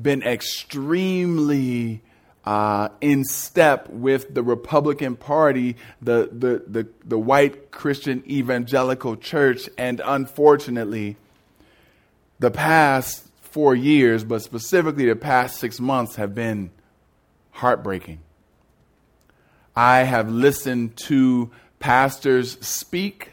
[0.00, 2.02] been extremely
[2.44, 9.68] uh, in step with the Republican Party, the, the the the white Christian evangelical church,
[9.78, 11.16] and unfortunately,
[12.40, 16.70] the past four years, but specifically the past six months, have been
[17.52, 18.18] heartbreaking.
[19.76, 23.31] I have listened to pastors speak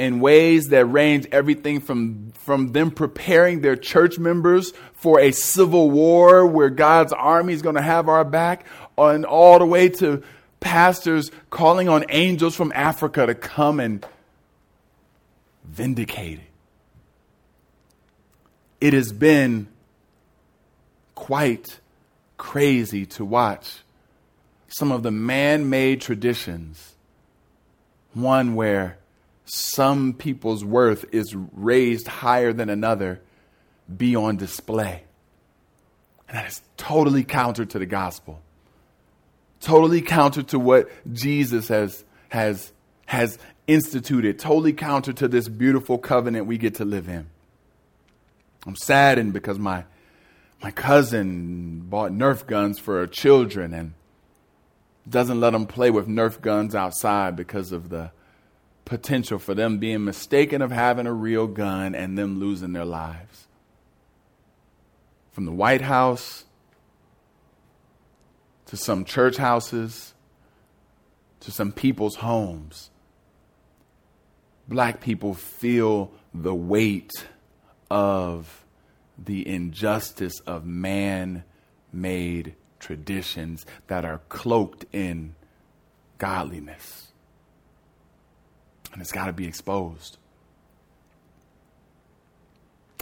[0.00, 5.90] in ways that range everything from, from them preparing their church members for a civil
[5.90, 8.64] war where God's army is going to have our back,
[8.96, 10.22] and all the way to
[10.58, 14.06] pastors calling on angels from Africa to come and
[15.64, 16.44] vindicate it.
[18.80, 19.68] It has been
[21.14, 21.78] quite
[22.38, 23.80] crazy to watch
[24.68, 26.94] some of the man made traditions.
[28.14, 28.96] One where
[29.52, 33.20] some people's worth is raised higher than another
[33.94, 35.02] be on display.
[36.28, 38.40] And that is totally counter to the gospel.
[39.60, 42.70] Totally counter to what Jesus has, has,
[43.06, 44.38] has instituted.
[44.38, 47.26] Totally counter to this beautiful covenant we get to live in.
[48.64, 49.84] I'm saddened because my,
[50.62, 53.94] my cousin bought Nerf guns for her children and
[55.08, 58.12] doesn't let them play with Nerf guns outside because of the
[58.84, 63.46] potential for them being mistaken of having a real gun and them losing their lives.
[65.32, 66.44] From the White House
[68.66, 70.14] to some church houses
[71.40, 72.90] to some people's homes,
[74.68, 77.12] black people feel the weight
[77.90, 78.64] of
[79.18, 81.44] the injustice of man
[81.92, 85.34] made traditions that are cloaked in
[86.18, 87.09] godliness
[88.92, 90.16] and it's got to be exposed.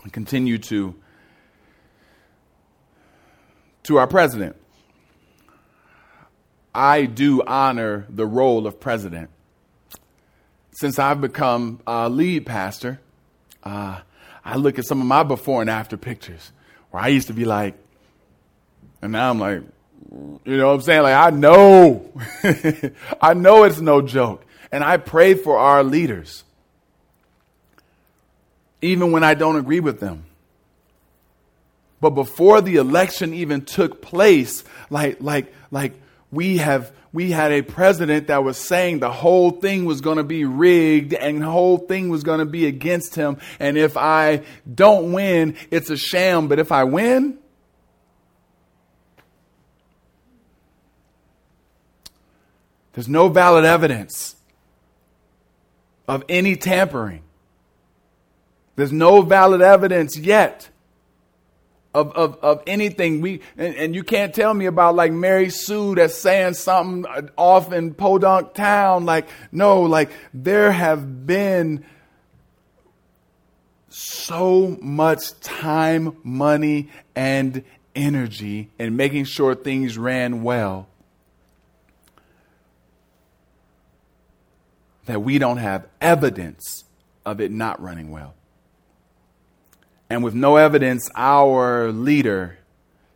[0.02, 0.94] And continue to
[3.84, 4.54] to our president.
[6.74, 9.30] I do honor the role of president.
[10.72, 13.00] Since I've become a lead pastor,
[13.64, 14.00] uh,
[14.44, 16.52] I look at some of my before and after pictures
[16.90, 17.74] where I used to be like,
[19.02, 19.62] and now I'm like,
[20.44, 21.02] you know what I'm saying?
[21.02, 22.12] Like, I know,
[23.20, 24.44] I know it's no joke.
[24.70, 26.44] And I pray for our leaders,
[28.82, 30.24] even when I don't agree with them.
[32.00, 35.94] But before the election even took place, like, like, like,
[36.30, 40.24] we have we had a president that was saying the whole thing was going to
[40.24, 43.38] be rigged and the whole thing was going to be against him.
[43.58, 44.42] And if i
[44.72, 46.48] don't win it's a sham.
[46.48, 47.38] But if i win
[52.92, 54.36] there's no valid evidence
[56.08, 57.22] of any tampering
[58.78, 60.68] there's no valid evidence yet
[61.92, 63.20] of, of, of anything.
[63.20, 67.04] We and, and, you can't tell me about like Mary Sue that's saying something
[67.36, 69.04] off in Podunk town.
[69.04, 71.84] Like, no, like there have been
[73.88, 77.64] so much time, money, and
[77.96, 80.87] energy in making sure things ran well
[85.08, 86.84] that we don't have evidence
[87.24, 88.34] of it not running well.
[90.10, 92.58] And with no evidence, our leader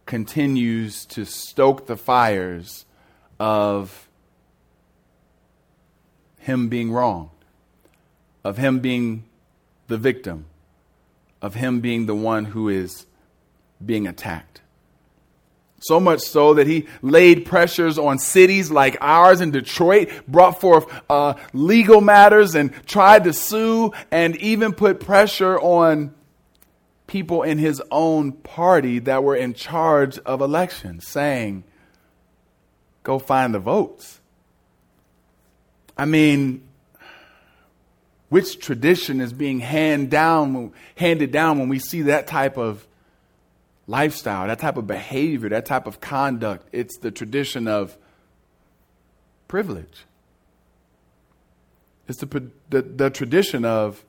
[0.07, 2.86] continues to stoke the fires
[3.38, 4.09] of
[6.38, 7.30] him being wrong,
[8.43, 9.24] of him being
[9.88, 10.47] the victim,
[11.43, 13.05] of him being the one who is
[13.84, 14.61] being attacked.
[15.83, 20.87] So much so that he laid pressures on cities like ours in Detroit, brought forth
[21.11, 26.14] uh, legal matters and tried to sue, and even put pressure on
[27.09, 31.64] people in his own party that were in charge of elections saying,
[33.03, 34.20] go find the votes.
[35.99, 36.62] I mean,
[38.28, 42.87] which tradition is being hand down, handed down when we see that type of
[43.87, 46.68] lifestyle, that type of behavior, that type of conduct?
[46.72, 47.97] It's the tradition of
[49.49, 50.07] privilege.
[52.09, 54.05] It's the, the, the tradition of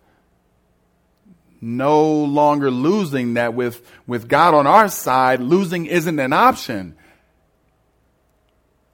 [1.61, 6.95] no longer losing that with, with God on our side, losing isn't an option.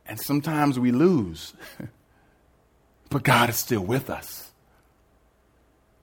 [0.05, 1.53] And sometimes we lose,
[3.09, 4.48] but God is still with us.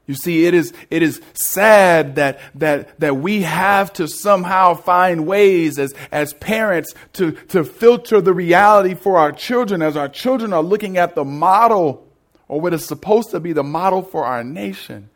[0.07, 5.26] You see, it is, it is sad that, that, that we have to somehow find
[5.26, 10.52] ways as, as parents to, to filter the reality for our children as our children
[10.52, 12.07] are looking at the model
[12.46, 15.11] or what is supposed to be the model for our nation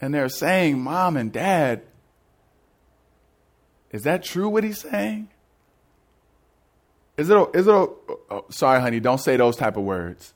[0.00, 1.82] and they're saying, Mom and Dad,
[3.92, 5.28] is that true what he's saying?
[7.16, 10.32] Is it, a, is it, a, oh, sorry, honey, don't say those type of words.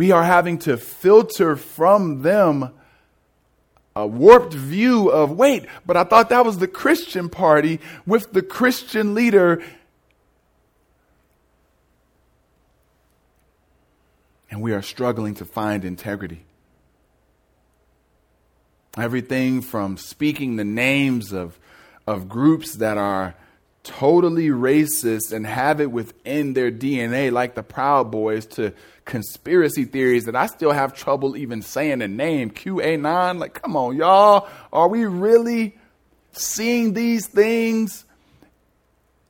[0.00, 2.70] We are having to filter from them
[3.94, 8.40] a warped view of, wait, but I thought that was the Christian party with the
[8.40, 9.62] Christian leader.
[14.50, 16.44] And we are struggling to find integrity.
[18.96, 21.58] Everything from speaking the names of,
[22.06, 23.34] of groups that are
[23.82, 28.72] totally racist and have it within their DNA, like the Proud Boys, to
[29.04, 33.38] conspiracy theories that I still have trouble even saying the name QAnon.
[33.38, 34.48] Like, come on, y'all.
[34.72, 35.76] Are we really
[36.32, 38.04] seeing these things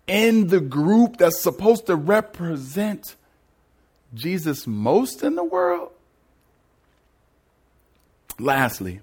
[0.06, 3.14] in the group that's supposed to represent
[4.12, 5.92] Jesus most in the world?
[8.38, 9.00] Lastly,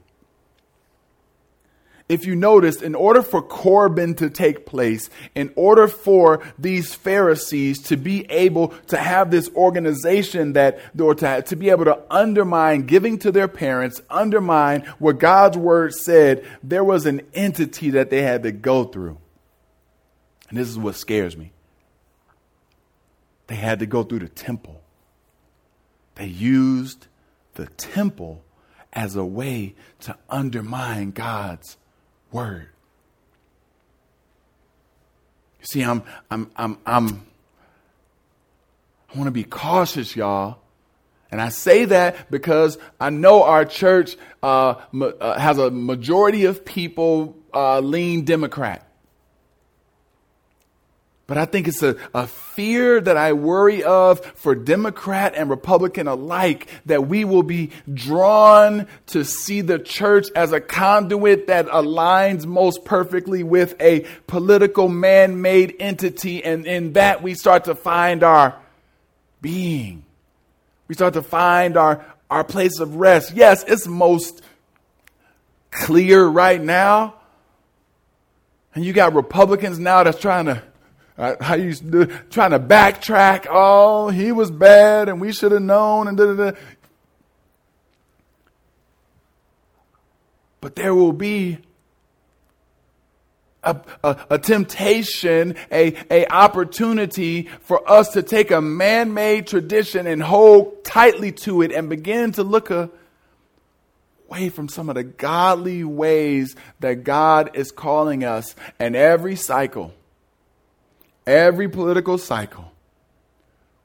[2.09, 7.81] if you notice, in order for Corban to take place, in order for these Pharisees
[7.83, 12.85] to be able to have this organization that, or to, to be able to undermine
[12.85, 18.21] giving to their parents, undermine what God's word said, there was an entity that they
[18.21, 19.17] had to go through.
[20.49, 21.51] And this is what scares me.
[23.47, 24.81] They had to go through the temple.
[26.15, 27.07] They used
[27.55, 28.43] the temple
[28.93, 31.75] as a way to undermine God's
[32.31, 32.67] word.
[35.59, 37.25] You see, I'm, I'm, I'm, I'm,
[39.13, 40.59] I want to be cautious, y'all.
[41.29, 46.45] And I say that because I know our church uh, ma- uh, has a majority
[46.45, 48.86] of people uh, lean Democrat.
[51.27, 56.07] But I think it's a, a fear that I worry of for Democrat and Republican
[56.07, 62.45] alike that we will be drawn to see the church as a conduit that aligns
[62.45, 66.43] most perfectly with a political man made entity.
[66.43, 68.57] And in that we start to find our
[69.41, 70.05] being.
[70.87, 73.33] We start to find our our place of rest.
[73.33, 74.41] Yes, it's most
[75.71, 77.15] clear right now.
[78.75, 80.61] And you got Republicans now that's trying to,
[81.17, 83.47] how you do, trying to backtrack.
[83.49, 86.57] Oh, he was bad and we should have known and da da da.
[90.61, 91.59] But there will be
[93.63, 100.21] a, a, a, temptation, a, a opportunity for us to take a man-made tradition and
[100.21, 106.55] hold tightly to it and begin to look away from some of the godly ways
[106.79, 108.55] that God is calling us.
[108.79, 109.93] And every cycle,
[111.27, 112.71] every political cycle,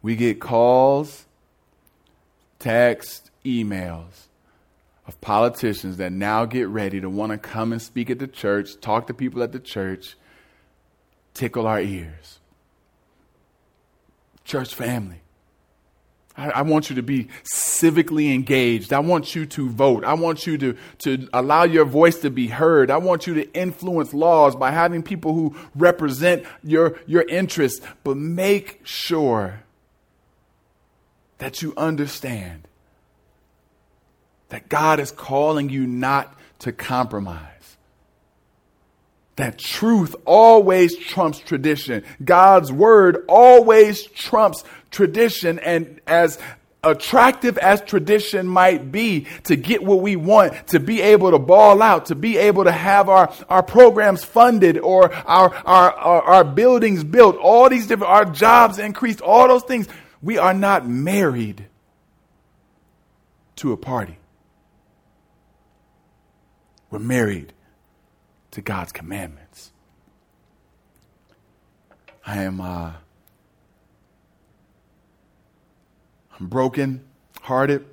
[0.00, 1.26] we get calls,
[2.58, 4.28] texts, emails
[5.06, 8.80] of politicians that now get ready to want to come and speak at the church,
[8.80, 10.16] talk to people at the church,
[11.34, 12.38] tickle our ears.
[14.44, 15.21] Church family.
[16.36, 18.92] I, want you to be civically engaged.
[18.92, 20.02] I want you to vote.
[20.04, 22.90] I want you to, to allow your voice to be heard.
[22.90, 27.84] I want you to influence laws by having people who represent your, your interests.
[28.02, 29.62] But make sure
[31.38, 32.66] that you understand
[34.48, 37.51] that God is calling you not to compromise.
[39.36, 42.04] That truth always trumps tradition.
[42.22, 45.58] God's word always trumps tradition.
[45.58, 46.38] And as
[46.84, 51.80] attractive as tradition might be to get what we want, to be able to ball
[51.80, 56.44] out, to be able to have our, our programs funded or our, our, our, our
[56.44, 59.88] buildings built, all these different, our jobs increased, all those things,
[60.20, 61.66] we are not married
[63.56, 64.18] to a party.
[66.90, 67.52] We're married
[68.52, 69.72] to God's commandments.
[72.24, 72.92] I am uh,
[76.38, 77.02] I'm broken
[77.40, 77.84] hearted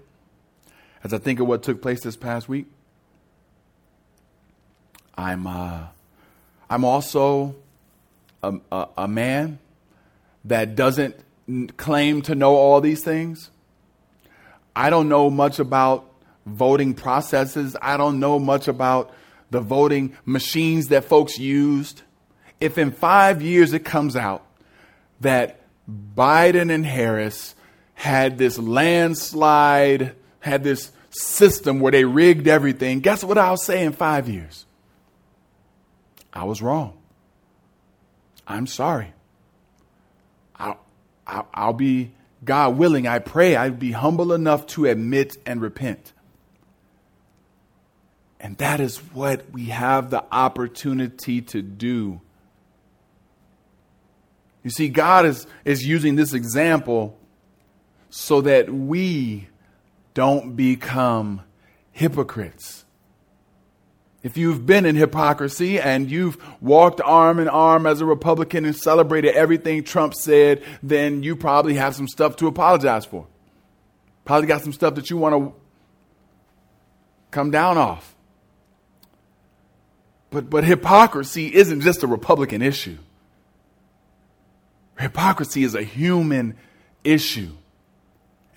[1.03, 2.67] as I think of what took place this past week.
[5.17, 5.87] I'm uh,
[6.69, 7.55] I'm also
[8.43, 9.59] a, a, a man
[10.45, 11.15] that doesn't
[11.77, 13.49] claim to know all these things.
[14.75, 16.09] I don't know much about
[16.45, 17.75] voting processes.
[17.81, 19.13] I don't know much about
[19.49, 22.01] the voting machines that folks used.
[22.59, 24.45] If in five years it comes out
[25.21, 27.55] that Biden and Harris
[27.93, 33.91] had this landslide, had this system where they rigged everything, guess what I'll say in
[33.93, 34.65] five years?
[36.31, 36.97] I was wrong.
[38.47, 39.13] I'm sorry.
[40.55, 40.79] I'll,
[41.25, 42.11] I'll, I'll be,
[42.43, 46.13] God willing, I pray I'd be humble enough to admit and repent.
[48.39, 52.21] And that is what we have the opportunity to do.
[54.63, 57.17] You see, God is, is using this example
[58.09, 59.47] so that we
[60.13, 61.41] don't become
[61.91, 62.85] hypocrites.
[64.21, 68.75] If you've been in hypocrisy and you've walked arm in arm as a Republican and
[68.75, 73.27] celebrated everything Trump said, then you probably have some stuff to apologize for.
[74.25, 75.53] Probably got some stuff that you want to
[77.31, 78.15] come down off.
[80.31, 82.97] But, but hypocrisy isn't just a Republican issue.
[84.99, 86.55] Hypocrisy is a human
[87.03, 87.51] issue.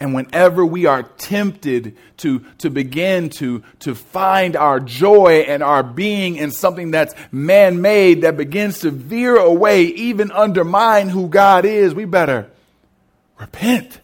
[0.01, 5.85] And whenever we are tempted to, to begin to, to find our joy and our
[5.85, 11.65] being in something that's man made that begins to veer away, even undermine who God
[11.65, 12.51] is, we better
[13.39, 14.01] repent.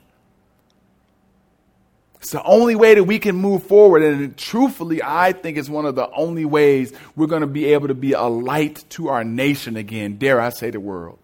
[2.29, 4.03] It's the only way that we can move forward.
[4.03, 7.89] And truthfully, I think it's one of the only ways we're going to be able
[7.89, 11.19] to be a light to our nation again, dare I say the world.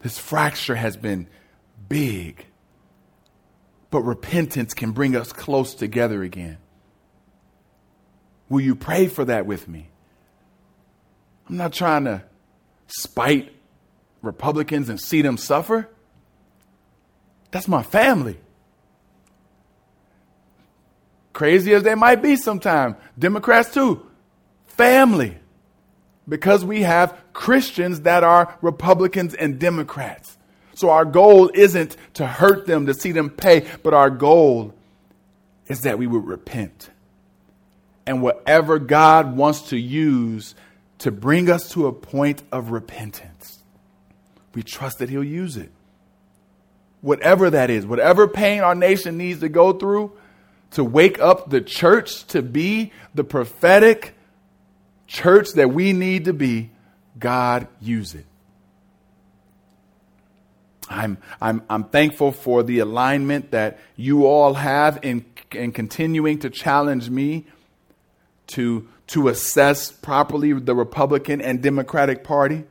[0.00, 1.28] This fracture has been
[1.90, 2.46] big,
[3.90, 6.56] but repentance can bring us close together again.
[8.48, 9.90] Will you pray for that with me?
[11.46, 12.22] I'm not trying to
[12.86, 13.52] spite
[14.22, 15.90] Republicans and see them suffer.
[17.50, 18.38] That's my family
[21.36, 22.96] crazy as they might be sometimes.
[23.18, 24.04] Democrats too.
[24.68, 25.36] Family.
[26.26, 30.38] Because we have Christians that are Republicans and Democrats.
[30.74, 34.72] So our goal isn't to hurt them, to see them pay, but our goal
[35.66, 36.88] is that we would repent.
[38.06, 40.54] And whatever God wants to use
[41.00, 43.62] to bring us to a point of repentance,
[44.54, 45.70] we trust that He'll use it.
[47.02, 50.12] Whatever that is, whatever pain our nation needs to go through,
[50.72, 54.14] to wake up the church to be the prophetic
[55.06, 56.70] church that we need to be,
[57.18, 58.26] God use it.
[60.88, 66.50] I'm, I'm, I'm thankful for the alignment that you all have in, in continuing to
[66.50, 67.46] challenge me
[68.48, 72.64] to, to assess properly the Republican and Democratic Party.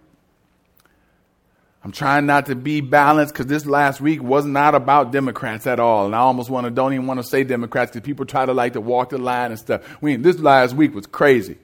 [1.86, 5.80] I'm trying not to be balanced because this last week was not about Democrats at
[5.80, 6.08] all.
[6.08, 8.54] And I almost want to, don't even want to say Democrats because people try to
[8.54, 9.84] like to walk the line and stuff.
[10.02, 11.60] We, this last week was crazy.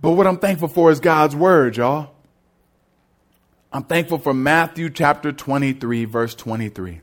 [0.00, 2.10] But what I'm thankful for is God's word, y'all.
[3.72, 7.00] I'm thankful for Matthew chapter 23, verse 23.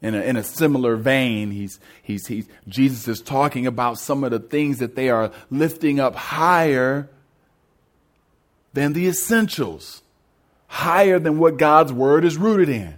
[0.00, 4.30] In a, in a similar vein, he's, he's, he's, Jesus is talking about some of
[4.30, 7.10] the things that they are lifting up higher
[8.72, 10.02] than the essentials,
[10.66, 12.96] higher than what God's word is rooted in.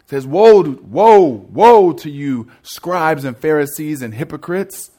[0.00, 4.90] It says, Woe, woe, woe to you, scribes and Pharisees and hypocrites,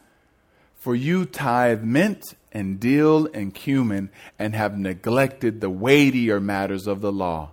[0.77, 7.01] for you tithe mint and dill and cumin and have neglected the weightier matters of
[7.01, 7.51] the law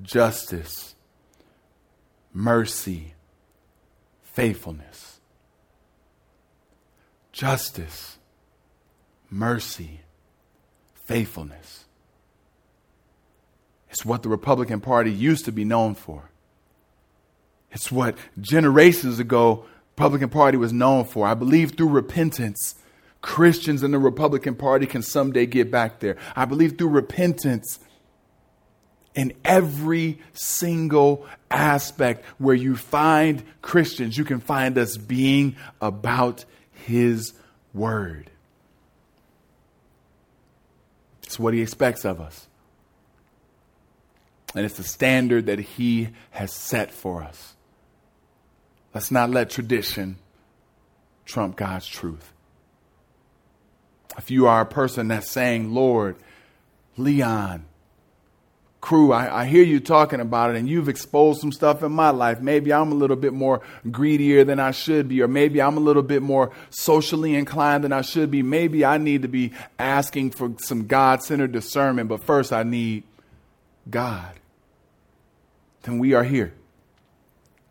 [0.00, 0.94] justice,
[2.32, 3.14] mercy,
[4.22, 5.18] faithfulness.
[7.32, 8.18] Justice,
[9.30, 10.00] mercy,
[11.08, 11.86] faithfulness.
[13.90, 16.30] It's what the Republican Party used to be known for.
[17.72, 19.64] It's what generations ago
[19.96, 21.26] Republican Party was known for.
[21.26, 22.76] I believe through repentance,
[23.22, 26.16] Christians in the Republican Party can someday get back there.
[26.36, 27.80] I believe through repentance,
[29.14, 37.32] in every single aspect where you find Christians, you can find us being about His
[37.74, 38.30] Word.
[41.38, 42.48] What he expects of us.
[44.54, 47.54] And it's the standard that he has set for us.
[48.94, 50.16] Let's not let tradition
[51.24, 52.32] trump God's truth.
[54.16, 56.16] If you are a person that's saying, Lord,
[56.96, 57.66] Leon,
[58.80, 62.10] crew, I, I, hear you talking about it and you've exposed some stuff in my
[62.10, 62.40] life.
[62.40, 63.60] Maybe I'm a little bit more
[63.90, 67.92] greedier than I should be, or maybe I'm a little bit more socially inclined than
[67.92, 68.42] I should be.
[68.42, 73.02] Maybe I need to be asking for some God centered discernment, but first I need
[73.90, 74.32] God.
[75.82, 76.52] Then we are here.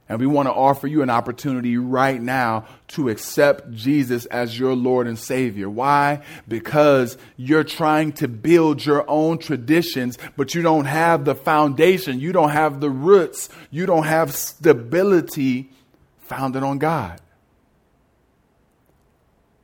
[0.09, 4.73] And we want to offer you an opportunity right now to accept Jesus as your
[4.73, 5.69] Lord and Savior.
[5.69, 6.21] Why?
[6.47, 12.21] Because you're trying to build your own traditions, but you don't have the foundation.
[12.21, 13.49] You don't have the roots.
[13.69, 15.69] You don't have stability
[16.19, 17.19] founded on God.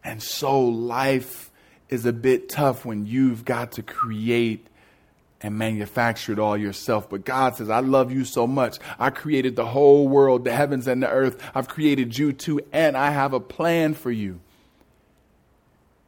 [0.03, 1.51] And so life
[1.87, 4.67] is a bit tough when you've got to create
[5.43, 7.09] and manufacture it all yourself.
[7.09, 8.79] But God says, I love you so much.
[8.97, 11.37] I created the whole world, the heavens and the earth.
[11.53, 14.39] I've created you too, and I have a plan for you.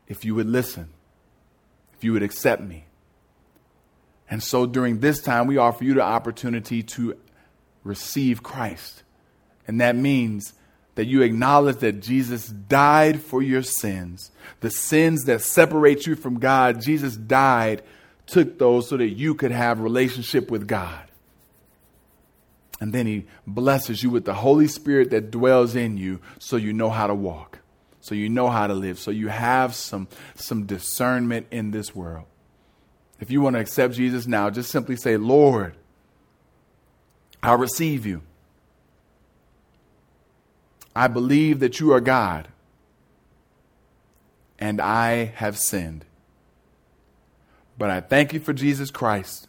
[0.08, 0.90] If you would listen,
[1.98, 2.86] if you would accept me.
[4.30, 7.18] And so during this time, we offer you the opportunity to
[7.84, 9.04] receive Christ.
[9.68, 10.54] And that means
[10.96, 14.32] that you acknowledge that Jesus died for your sins,
[14.62, 16.82] the sins that separate you from God.
[16.82, 17.84] Jesus died
[18.26, 21.02] took those so that you could have relationship with God.
[22.80, 26.74] And then he blesses you with the Holy Spirit that dwells in you so you
[26.74, 27.60] know how to walk,
[28.02, 32.26] so you know how to live, so you have some, some discernment in this world.
[33.20, 35.76] If you want to accept Jesus now, just simply say, Lord,
[37.42, 38.22] I'll receive you.
[40.96, 42.48] I believe that you are God,
[44.60, 46.06] and I have sinned.
[47.78, 49.48] But I thank you for Jesus Christ,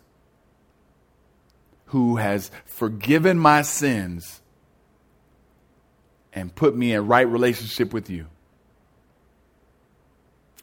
[1.87, 4.41] who has forgiven my sins
[6.33, 8.27] and put me in right relationship with you,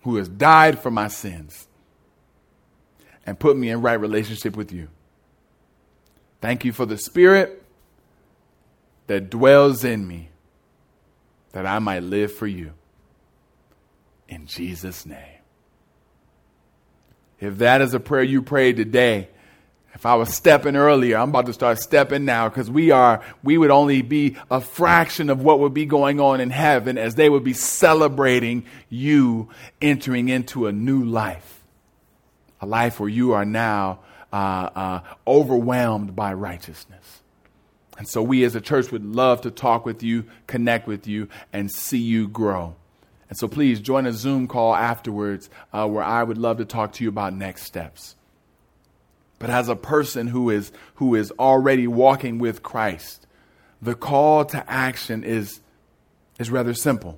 [0.04, 1.68] who has died for my sins
[3.26, 4.90] and put me in right relationship with you.
[6.42, 7.64] Thank you for the Spirit
[9.08, 10.30] that dwells in me
[11.54, 12.74] that I might live for you.
[14.28, 15.33] In Jesus' name.
[17.44, 19.28] If that is a prayer you prayed today,
[19.94, 23.58] if I was stepping earlier, I'm about to start stepping now because we are, we
[23.58, 27.30] would only be a fraction of what would be going on in heaven as they
[27.30, 29.50] would be celebrating you
[29.82, 31.62] entering into a new life.
[32.60, 34.00] A life where you are now
[34.32, 37.22] uh, uh, overwhelmed by righteousness.
[37.98, 41.28] And so we as a church would love to talk with you, connect with you,
[41.52, 42.76] and see you grow.
[43.34, 46.94] And so please join a Zoom call afterwards uh, where I would love to talk
[46.94, 48.16] to you about next steps.
[49.40, 53.26] But as a person who is, who is already walking with Christ,
[53.82, 55.62] the call to action is,
[56.38, 57.18] is rather simple.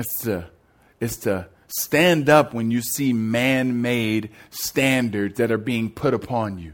[0.00, 0.50] It's to,
[0.98, 6.58] it's to Stand up when you see man made standards that are being put upon
[6.58, 6.72] you.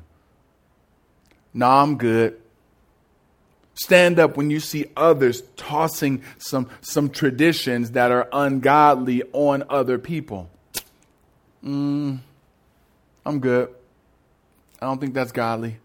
[1.53, 2.41] No, I'm good.
[3.75, 9.99] Stand up when you see others tossing some, some traditions that are ungodly on other
[9.99, 10.49] people.
[11.65, 12.19] Mm,
[13.27, 13.75] I'm good.
[14.81, 15.79] I don't think that's godly.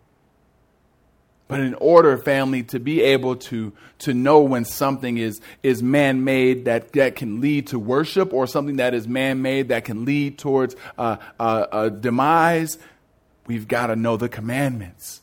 [1.47, 6.23] But in order, family, to be able to, to know when something is, is man
[6.23, 10.05] made that, that can lead to worship or something that is man made that can
[10.05, 12.77] lead towards uh, uh, a demise,
[13.47, 15.21] we've got to know the commandments.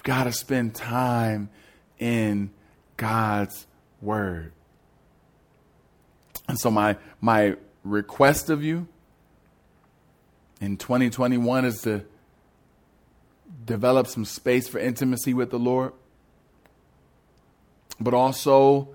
[0.00, 1.50] We've got to spend time
[1.98, 2.52] in
[2.96, 3.66] God's
[4.00, 4.52] Word.
[6.48, 8.88] And so, my, my request of you
[10.58, 12.02] in 2021 is to
[13.66, 15.92] develop some space for intimacy with the Lord.
[18.00, 18.88] But also,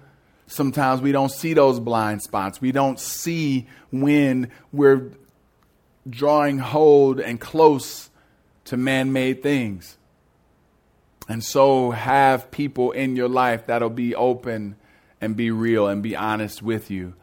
[0.48, 2.60] sometimes we don't see those blind spots.
[2.60, 5.12] We don't see when we're
[6.10, 8.10] drawing hold and close
[8.64, 10.00] to man made things.
[11.28, 14.76] And so, have people in your life that'll be open
[15.20, 17.14] and be real and be honest with you.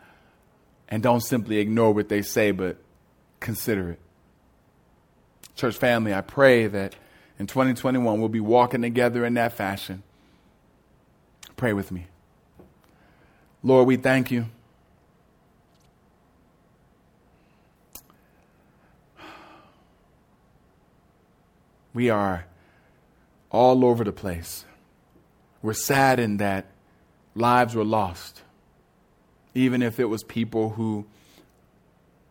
[0.88, 2.78] And don't simply ignore what they say, but
[3.38, 4.00] consider it.
[5.54, 6.96] Church family, I pray that
[7.38, 10.02] in 2021 we'll be walking together in that fashion.
[11.56, 12.06] Pray with me.
[13.62, 14.46] Lord, we thank you.
[21.94, 22.46] We are
[23.52, 24.64] all over the place.
[25.62, 26.66] We're saddened that
[27.36, 28.42] lives were lost,
[29.54, 31.06] even if it was people who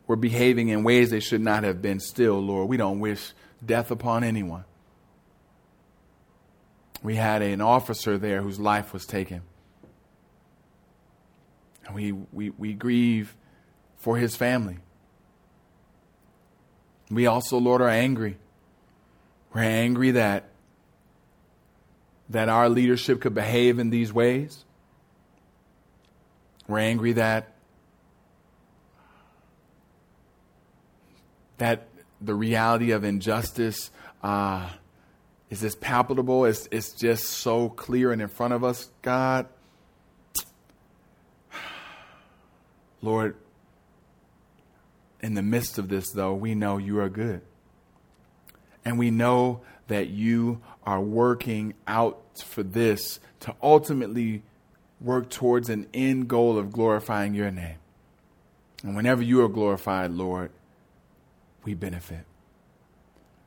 [0.07, 2.67] were behaving in ways they should not have been still, Lord.
[2.67, 3.31] We don't wish
[3.65, 4.65] death upon anyone
[7.03, 9.41] we had an officer there whose life was taken.
[11.85, 13.35] And we, we, we grieve
[13.97, 14.77] for his family.
[17.09, 18.37] We also, Lord, are angry.
[19.53, 20.45] We're angry that,
[22.31, 24.63] that our leadership could behave in these ways.
[26.67, 27.53] We're angry that
[31.57, 31.87] that
[32.19, 33.91] the reality of injustice
[34.23, 34.67] uh,
[35.51, 36.45] is this palpable?
[36.45, 39.47] It's, it's just so clear and in front of us, God.
[43.01, 43.35] Lord,
[45.19, 47.41] in the midst of this, though, we know you are good.
[48.85, 54.43] And we know that you are working out for this to ultimately
[54.99, 57.77] work towards an end goal of glorifying your name.
[58.83, 60.51] And whenever you are glorified, Lord,
[61.63, 62.25] we benefit.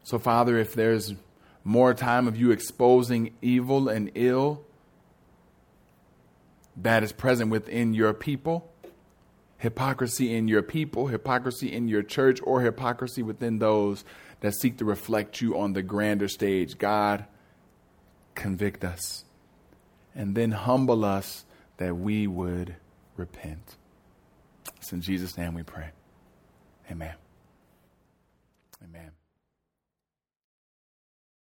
[0.02, 1.14] So, Father, if there's
[1.64, 4.64] more time of you exposing evil and ill
[6.76, 8.70] that is present within your people,
[9.58, 14.04] hypocrisy in your people, hypocrisy in your church, or hypocrisy within those
[14.44, 16.76] that seek to reflect you on the grander stage.
[16.76, 17.24] God,
[18.34, 19.24] convict us
[20.14, 21.46] and then humble us
[21.78, 22.76] that we would
[23.16, 23.76] repent.
[24.76, 25.92] It's in Jesus' name we pray.
[26.90, 27.14] Amen.
[28.84, 29.12] Amen.